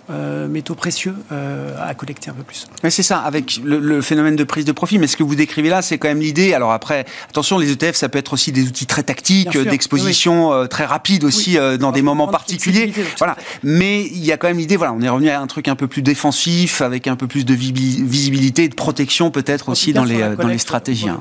[0.49, 2.67] métaux précieux, a collecté un peu plus.
[2.83, 4.97] Mais c'est ça, avec le, le, phénomène de prise de profit.
[4.97, 6.53] Mais ce que vous décrivez là, c'est quand même l'idée.
[6.53, 10.65] Alors après, attention les ETF, ça peut être aussi des outils très tactiques, d'exposition euh,
[10.67, 12.93] très rapide aussi euh, dans des moments particuliers.
[13.17, 13.35] Voilà.
[13.63, 15.75] Mais il y a quand même l'idée, voilà, on est revenu à un truc un
[15.75, 20.03] peu plus défensif, avec un peu plus de visibilité et de protection peut-être aussi dans
[20.03, 21.09] les, dans les stratégies.
[21.09, 21.19] Hein.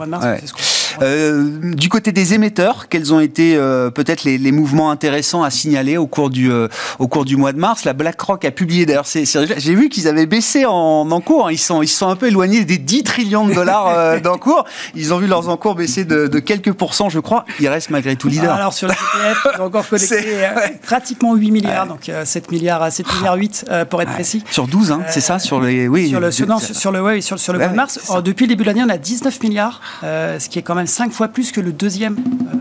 [1.02, 3.56] Euh, du côté des émetteurs, quels ont été
[3.94, 6.50] peut-être les, mouvements intéressants à signaler au cours du,
[6.98, 7.84] au cours du mois de mars?
[7.84, 11.52] La BlackRock a publié, d'ailleurs, j'ai vu qu'ils avaient baissé en encours, hein.
[11.52, 14.64] ils, sont, ils sont un peu éloignés des 10 trillions de dollars d'encours.
[14.94, 18.16] Ils ont vu leurs encours baisser de de, quelques pourcents, je crois, il reste malgré
[18.16, 18.54] tout leader.
[18.54, 20.50] Alors sur le ETF, ils ont encore collecté euh,
[20.82, 24.42] pratiquement 8 milliards, donc 7 euh, milliards à 7 milliards 8 euh, pour être précis.
[24.50, 26.08] Sur 12, hein, c'est ça Sur les oui.
[26.08, 28.00] Sur le sur, non, sur le ouais, sur, sur le mois de mars.
[28.24, 31.12] depuis le début de l'année, on a 19 milliards, ce qui est quand même 5
[31.12, 32.16] fois plus que le deuxième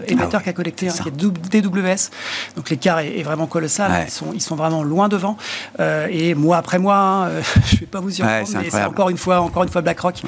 [0.07, 2.11] émetteur ah qui a collecté, hein, qui est DWS.
[2.55, 4.05] Donc l'écart est, vraiment colossal.
[4.07, 5.37] Ils sont ils sont vraiment loin devant.
[5.79, 7.29] et mois après mois, hein,
[7.65, 10.21] je ne vais pas vous surprendre, mais c'est encore une fois encore une fois BlackRock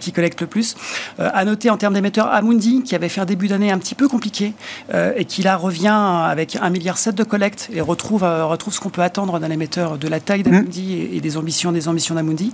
[0.00, 0.76] qui collecte le plus.
[1.18, 4.08] à noter en termes d'émetteurs, Amundi qui avait fait un début d'année un petit peu
[4.08, 4.54] compliqué
[4.94, 8.80] euh, et qui là revient avec 1,7 milliard de collecte et retrouve, euh, retrouve ce
[8.80, 12.52] qu'on peut attendre d'un émetteur de la taille d'Amundi et, des ambitions des ambitions d'Amundi.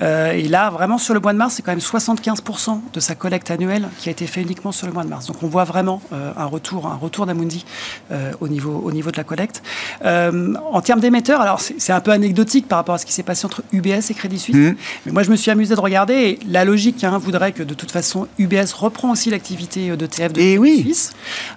[0.00, 3.14] Euh, et là, vraiment, sur le mois de mars, c'est quand même 75% de sa
[3.14, 5.26] collecte annuelle qui a été fait uniquement sur le mois de mars.
[5.26, 7.64] Donc on voit vraiment un retour, un retour d'Amundi
[8.40, 9.62] au, niveau, au niveau de la collecte.
[10.04, 13.46] en termes d'émetteurs, alors c'est un peu anecdotique par rapport à ce qui s'est passé
[13.46, 14.56] entre UBS et Crédit Suisse.
[14.56, 14.76] Mmh.
[15.06, 17.74] Mais moi, je me suis amusé de regarder et la logique hein, voudrait que de
[17.74, 20.94] toute façon, UBS reprend aussi l'activité d'ETF de et oui.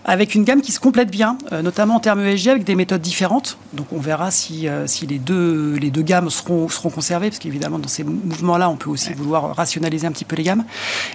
[0.05, 3.01] avec une gamme qui se complète bien, euh, notamment en termes ESG, avec des méthodes
[3.01, 3.57] différentes.
[3.73, 7.39] Donc on verra si, euh, si les, deux, les deux gammes seront, seront conservées, parce
[7.39, 10.63] qu'évidemment, dans ces mouvements-là, on peut aussi vouloir rationaliser un petit peu les gammes.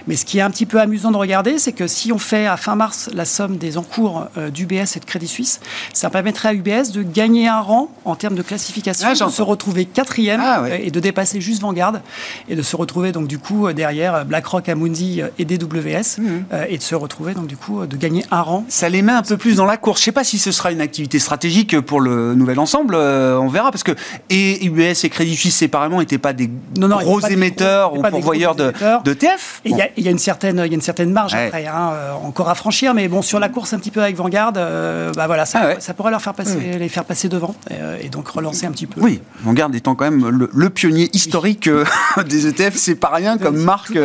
[0.07, 2.45] Mais ce qui est un petit peu amusant de regarder, c'est que si on fait
[2.45, 5.59] à fin mars la somme des encours euh, d'UBS et de Crédit Suisse,
[5.93, 9.41] ça permettrait à UBS de gagner un rang en termes de classification, ah, de se
[9.41, 11.99] retrouver quatrième ah, et de dépasser juste Vanguard,
[12.49, 16.19] et de se retrouver donc du coup derrière BlackRock, Amundi et DWS.
[16.19, 18.65] Mmh et de se retrouver, donc du coup, de gagner un rang.
[18.67, 19.99] Ça les met un peu plus dans la course.
[19.99, 23.37] Je ne sais pas si ce sera une activité stratégique pour le nouvel ensemble, euh,
[23.39, 23.91] on verra, parce que
[24.29, 28.71] et UBS et Crédit Suisse séparément n'étaient pas des gros émetteurs ou pourvoyeurs de,
[29.13, 29.61] TF.
[29.65, 32.49] Il y, a une certaine, il y a une certaine marge après, hein, euh, encore
[32.49, 35.45] à franchir, mais bon, sur la course un petit peu avec Vanguard, euh, bah voilà,
[35.45, 37.55] ça, ah ça, leur faire passer, les faire passer devant
[38.01, 39.01] et, donc relancer un petit peu.
[39.01, 41.69] Oui, Vanguard étant quand même le, pionnier historique
[42.27, 43.97] des ETF, c'est pas rien comme marque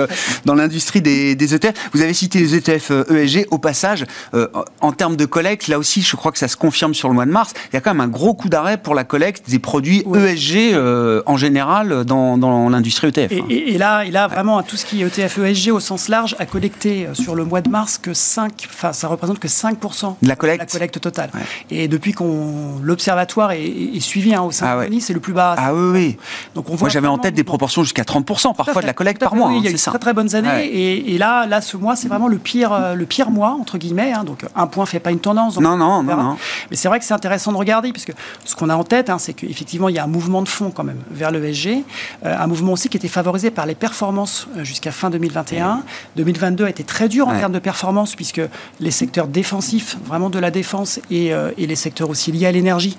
[0.45, 1.75] dans l'industrie des, des ETF.
[1.93, 3.41] Vous avez cité les ETF ESG.
[3.41, 4.49] E au passage, euh,
[4.81, 7.27] en termes de collecte, là aussi, je crois que ça se confirme sur le mois
[7.27, 7.53] de mars.
[7.73, 10.75] Il y a quand même un gros coup d'arrêt pour la collecte des produits ESG
[10.75, 13.33] euh, en général dans, dans l'industrie ETF.
[13.33, 13.47] Hein.
[13.49, 16.47] Et, là, il a vraiment tout ce qui est ETF ESG au sens large a
[16.47, 20.29] collecté euh, sur le mois de mars que 5, enfin ça représente que 5% de
[20.29, 21.31] la collecte, la collecte totale.
[21.71, 25.55] Et depuis qu'on l'observatoire est, suivi hein, au sein ah de c'est le plus bas.
[25.59, 26.17] Ah oui, oui.
[26.55, 29.21] Donc on voit Moi j'avais en tête des proportions jusqu'à 30% parfois de la collecte
[29.21, 29.49] par mois.
[29.49, 31.77] Oui, il y a hein, eu très très bonnes années et, et, là, là ce
[31.77, 34.13] mois c'est vraiment le pire, le pire mois, entre guillemets.
[34.13, 34.25] Hein.
[34.25, 35.59] donc un point fait pas une tendance.
[35.59, 36.37] Non, non, non, non,
[36.71, 38.13] Mais c'est vrai que c'est intéressant de regarder, puisque
[38.45, 40.71] ce qu'on a en tête, hein, c'est qu'effectivement, il y a un mouvement de fond
[40.71, 41.85] quand même vers l'ESG.
[42.25, 45.83] un mouvement aussi qui était favorisé par les performances jusqu'à fin 2021.
[46.17, 48.43] 2022 a été très dur en termes de performance, puisque
[48.81, 52.97] les secteurs défensifs, vraiment de la défense, et, et les secteurs aussi liés à l'énergie,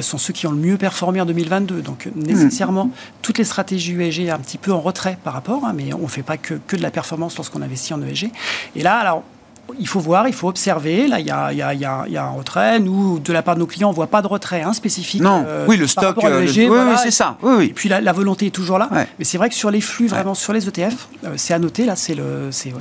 [0.00, 1.82] sont ceux qui ont le mieux performé en 2022.
[1.82, 2.90] Donc nécessairement,
[3.22, 6.06] toutes les stratégies ESG un petit peu en retrait par rapport, hein, mais on ne
[6.06, 8.30] fait pas que, que de la performance lorsqu'on investit en ESG.
[8.76, 9.24] Et là, alors,
[9.78, 11.08] il faut voir, il faut observer.
[11.08, 12.78] Là, il y a, y, a, y, a, y a, un retrait.
[12.80, 15.22] Nous, de la part de nos clients, on ne voit pas de retrait hein, spécifique.
[15.22, 16.22] Non, euh, oui, le stock.
[16.22, 17.36] Euh, oui, oui c'est ça.
[17.42, 17.64] Oui, oui.
[17.66, 18.88] Et puis la, volonté est toujours là.
[19.18, 21.84] Mais c'est vrai que sur les flux, vraiment sur les ETF, euh, c'est à noter.
[21.84, 22.72] Là, c'est le, c'est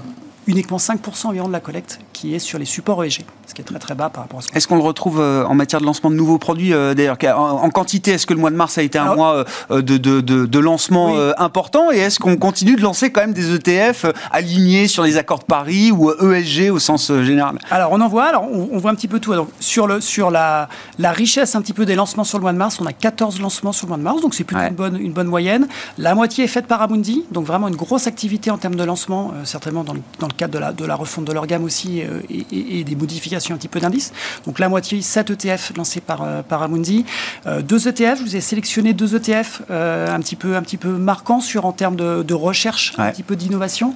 [0.48, 3.66] uniquement 5% environ de la collecte qui est sur les supports ESG, ce qui est
[3.66, 5.86] très très bas par rapport à ce Est-ce qu'on le retrouve euh, en matière de
[5.86, 8.84] lancement de nouveaux produits euh, d'ailleurs en, quantité, est-ce que le mois de mars a
[8.84, 13.12] été un mois euh, de, de, de, lancement important Et est-ce qu'on continue de lancer
[13.12, 17.58] quand même des ETF alignés sur les accords de Paris ou ESG au sens général?
[17.72, 19.34] Alors on en voit, alors on, voit un petit peu tout.
[19.34, 20.70] Donc, sur le, sur la,
[21.00, 23.40] la richesse un petit peu des lancements sur le mois de mars, on a 14
[23.42, 25.68] lancements sur le mois de mars, donc c'est plutôt une, bonne, une bonne moyenne.
[25.98, 29.34] La moitié est faite par Amundi, donc vraiment une grosse activité en termes de lancement,
[29.44, 32.00] certainement dans le, dans le cadre de la, de la refonte de leur gamme aussi
[32.00, 34.12] et, et, des modifications un petit peu d'indices.
[34.46, 37.06] Donc la moitié, 7 ETF lancés par, euh, par Amundi.
[37.46, 40.78] Euh, deux ETF, je vous ai sélectionné deux ETF euh, un, petit peu, un petit
[40.78, 43.94] peu marquants sur, en termes de, recherche, un petit peu d'innovation.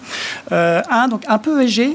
[0.52, 1.94] un, donc un peu ESG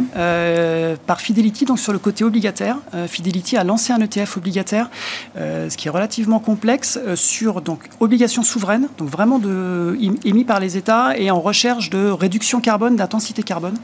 [1.06, 2.78] par Fidelity, donc sur le côté obligataire.
[3.06, 4.90] Fidelity a lancé un ETF obligataire,
[5.36, 10.76] ce qui est relativement complexe, sur donc obligations souveraines, donc vraiment de, émis par les
[10.76, 13.76] États et en recherche de réduction carbone, d'intensité carbone.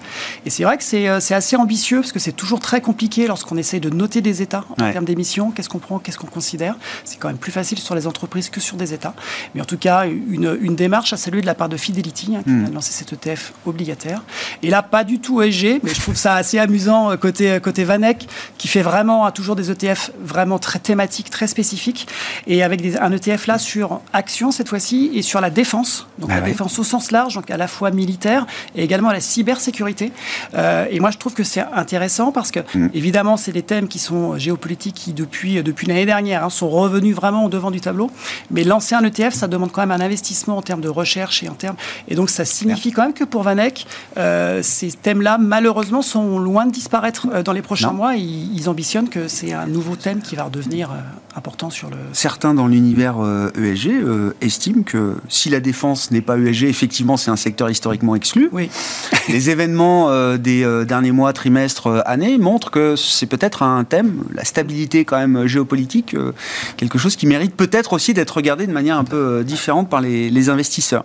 [0.44, 3.80] Et c'est vrai que c'est assez ambitieux parce que c'est toujours très compliqué lorsqu'on essaye
[3.80, 5.50] de noter des États en termes d'émissions.
[5.50, 6.76] Qu'est-ce qu'on prend, qu'est-ce qu'on considère?
[7.04, 9.14] C'est quand même plus facile sur les entreprises que sur des États.
[9.54, 12.42] Mais en tout cas, une, une démarche à saluer de la part de Fidelity, hein,
[12.42, 12.66] qui hmm.
[12.66, 14.22] a lancé cet ETF obligataire.
[14.62, 17.60] Et là, pas du tout ESG, mais je trouve ça assez amusant euh, côté, euh,
[17.60, 18.28] côté Vanek,
[18.58, 22.08] qui fait vraiment toujours des ETF vraiment très thématiques, très spécifiques,
[22.46, 26.06] et avec des, un ETF là sur action cette fois-ci et sur la défense.
[26.18, 29.20] Donc ah la défense au sens large, donc à la fois militaire et également la
[29.20, 30.12] cybersécurité.
[30.54, 32.90] Euh, et moi, je trouve que c'est intéressant parce que, mm.
[32.94, 37.14] évidemment, c'est des thèmes qui sont géopolitiques qui, depuis, depuis l'année dernière, hein, sont revenus
[37.14, 38.10] vraiment au devant du tableau.
[38.50, 41.48] Mais lancer un ETF, ça demande quand même un investissement en termes de recherche et
[41.48, 41.76] en termes.
[42.08, 43.86] Et donc, ça signifie quand même que pour Vanek,
[44.16, 48.14] euh, ces thèmes-là, malheureusement, sont loin de disparaître euh, dans les prochains mois.
[48.16, 50.94] Ils, ils, ambitionnent que c'est un nouveau thème qui va redevenir euh,
[51.36, 51.96] important sur le.
[52.12, 53.16] Certains dans l'univers
[53.56, 58.14] ESG e estiment que si la défense n'est pas ESG, effectivement, c'est un secteur historiquement
[58.14, 58.48] exclu.
[58.52, 58.70] Oui.
[59.28, 65.04] Les événements des derniers mois, trimestres, années montrent que c'est peut-être un thème, la stabilité
[65.04, 66.32] quand même géopolitique, euh,
[66.76, 70.00] quelque chose qui mérite peut-être aussi d'être regardé de manière un peu euh, différente par
[70.00, 71.04] les, investisseurs.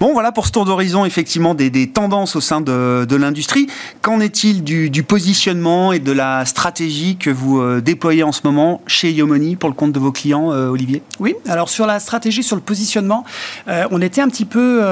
[0.00, 3.68] Bon, voilà pour ce tour d'horizon effectivement des, tendances au sein de, l'industrie.
[4.02, 8.82] Qu'en est-il du, positionnement et de la stratégie que vous euh, déployez en ce moment
[8.86, 9.53] chez Yomoni?
[9.58, 11.02] Pour le compte de vos clients, Olivier?
[11.20, 13.24] Oui, alors sur la stratégie, sur le positionnement,
[13.66, 14.82] on était un petit peu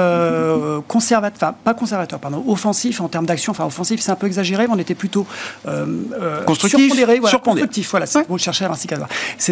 [0.87, 4.67] conservateur, enfin pas conservateur, pardon, offensif en termes d'action, enfin offensif c'est un peu exagéré,
[4.67, 5.25] mais on était plutôt
[6.45, 8.97] constructif, surpondéré, voilà, constructif, voilà, c'est vous le cherchez ainsi qu'à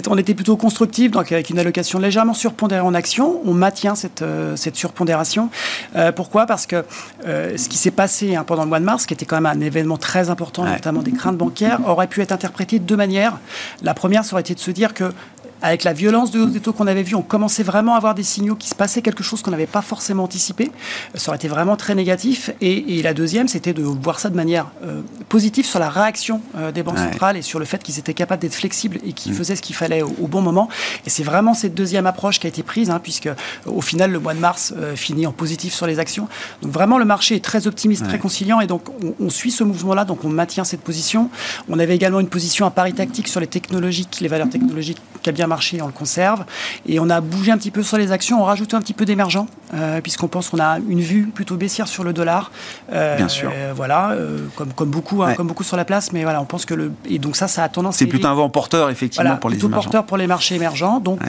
[0.10, 4.22] On était plutôt constructif, donc avec une allocation légèrement surpondérée en action, on maintient cette,
[4.22, 5.50] euh, cette surpondération.
[5.96, 6.46] Euh, pourquoi?
[6.46, 6.84] Parce que
[7.28, 9.46] euh, ce qui s'est passé hein, pendant le mois de mars, qui était quand même
[9.46, 13.40] un événement très important, notamment des craintes bancaires, aurait pu être interprété de deux manières.
[13.82, 16.52] La première, ça aurait été de se dire que que avec la violence de hausse
[16.52, 19.02] des taux qu'on avait vu, on commençait vraiment à avoir des signaux qui se passaient
[19.02, 20.72] quelque chose qu'on n'avait pas forcément anticipé.
[21.16, 22.52] Ça aurait été vraiment très négatif.
[22.62, 26.72] Et, la deuxième, c'était de voir ça de manière euh, positive sur la réaction euh,
[26.72, 29.36] des banques centrales et sur le fait qu'ils étaient capables d'être flexibles et qu'ils mm.
[29.36, 30.70] faisaient ce qu'il fallait au, bon moment.
[31.06, 33.36] Et c'est vraiment cette deuxième approche qui a été prise, hein, puisque euh,
[33.66, 36.28] au final, le mois de mars finit en positif sur les actions.
[36.62, 39.64] Donc vraiment, le marché est très optimiste, très conciliant, et donc on, on suit ce
[39.64, 41.30] mouvement-là, donc on maintient cette position.
[41.70, 45.30] On avait également une position à pari tactique sur les technologiques, les valeurs technologiques qui
[45.30, 46.46] a bien marché, on le conserve.
[46.88, 49.06] Et on a bougé un petit peu sur les actions, on rajoute un petit peu
[49.06, 52.52] d'émergent, euh, puisqu'on pense qu'on a une vue plutôt baissière sur le dollar.
[52.94, 53.52] Euh, bien sûr.
[53.76, 56.66] voilà, euh, comme, comme, beaucoup, hein, comme beaucoup sur la place, mais voilà, on pense
[56.66, 56.92] que le.
[57.06, 57.98] Et donc ça, ça a tendance.
[57.98, 61.00] C'est plutôt un vent porteur, effectivement, pour les plutôt porteur pour les marchés émergents.
[61.00, 61.20] Donc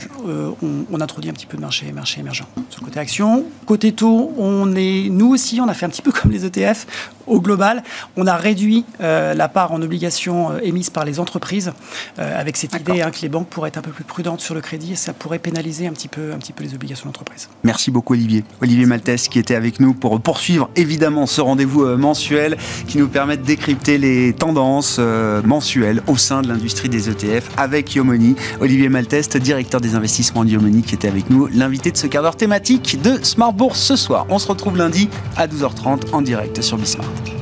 [0.63, 3.45] on, introduit un petit peu de marché, marché émergent sur le côté action.
[3.67, 6.87] Côté taux, on est, nous aussi, on a fait un petit peu comme les ETF.
[7.27, 7.83] Au global,
[8.17, 11.73] on a réduit la part en obligations émises par les entreprises,
[12.19, 14.61] avec cette idée hein, que les banques pourraient être un peu plus prudentes sur le
[14.61, 17.49] crédit et ça pourrait pénaliser un petit peu, un petit peu les obligations d'entreprise.
[17.65, 18.45] Merci beaucoup Olivier.
[18.61, 23.09] Olivier Maltès qui était avec nous pour poursuivre évidemment ce rendez-vous euh, mensuel qui nous
[23.09, 28.37] permet de décrypter les tendances euh, mensuelles au sein de l'industrie des ETF avec Yomoni.
[28.61, 30.53] Olivier Maltès, directeur des investissements de
[30.83, 34.27] qui était avec nous, l'invité de ce quart d'heure thématique de Smart Bourse ce soir.
[34.29, 35.09] On se retrouve lundi
[35.39, 37.42] à 12h30 en direct sur Bismart.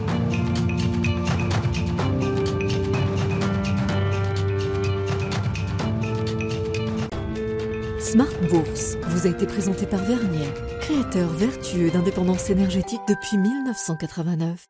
[8.10, 10.48] Smart Bourse vous a été présenté par Vernier,
[10.80, 14.66] créateur vertueux d'indépendance énergétique depuis 1989.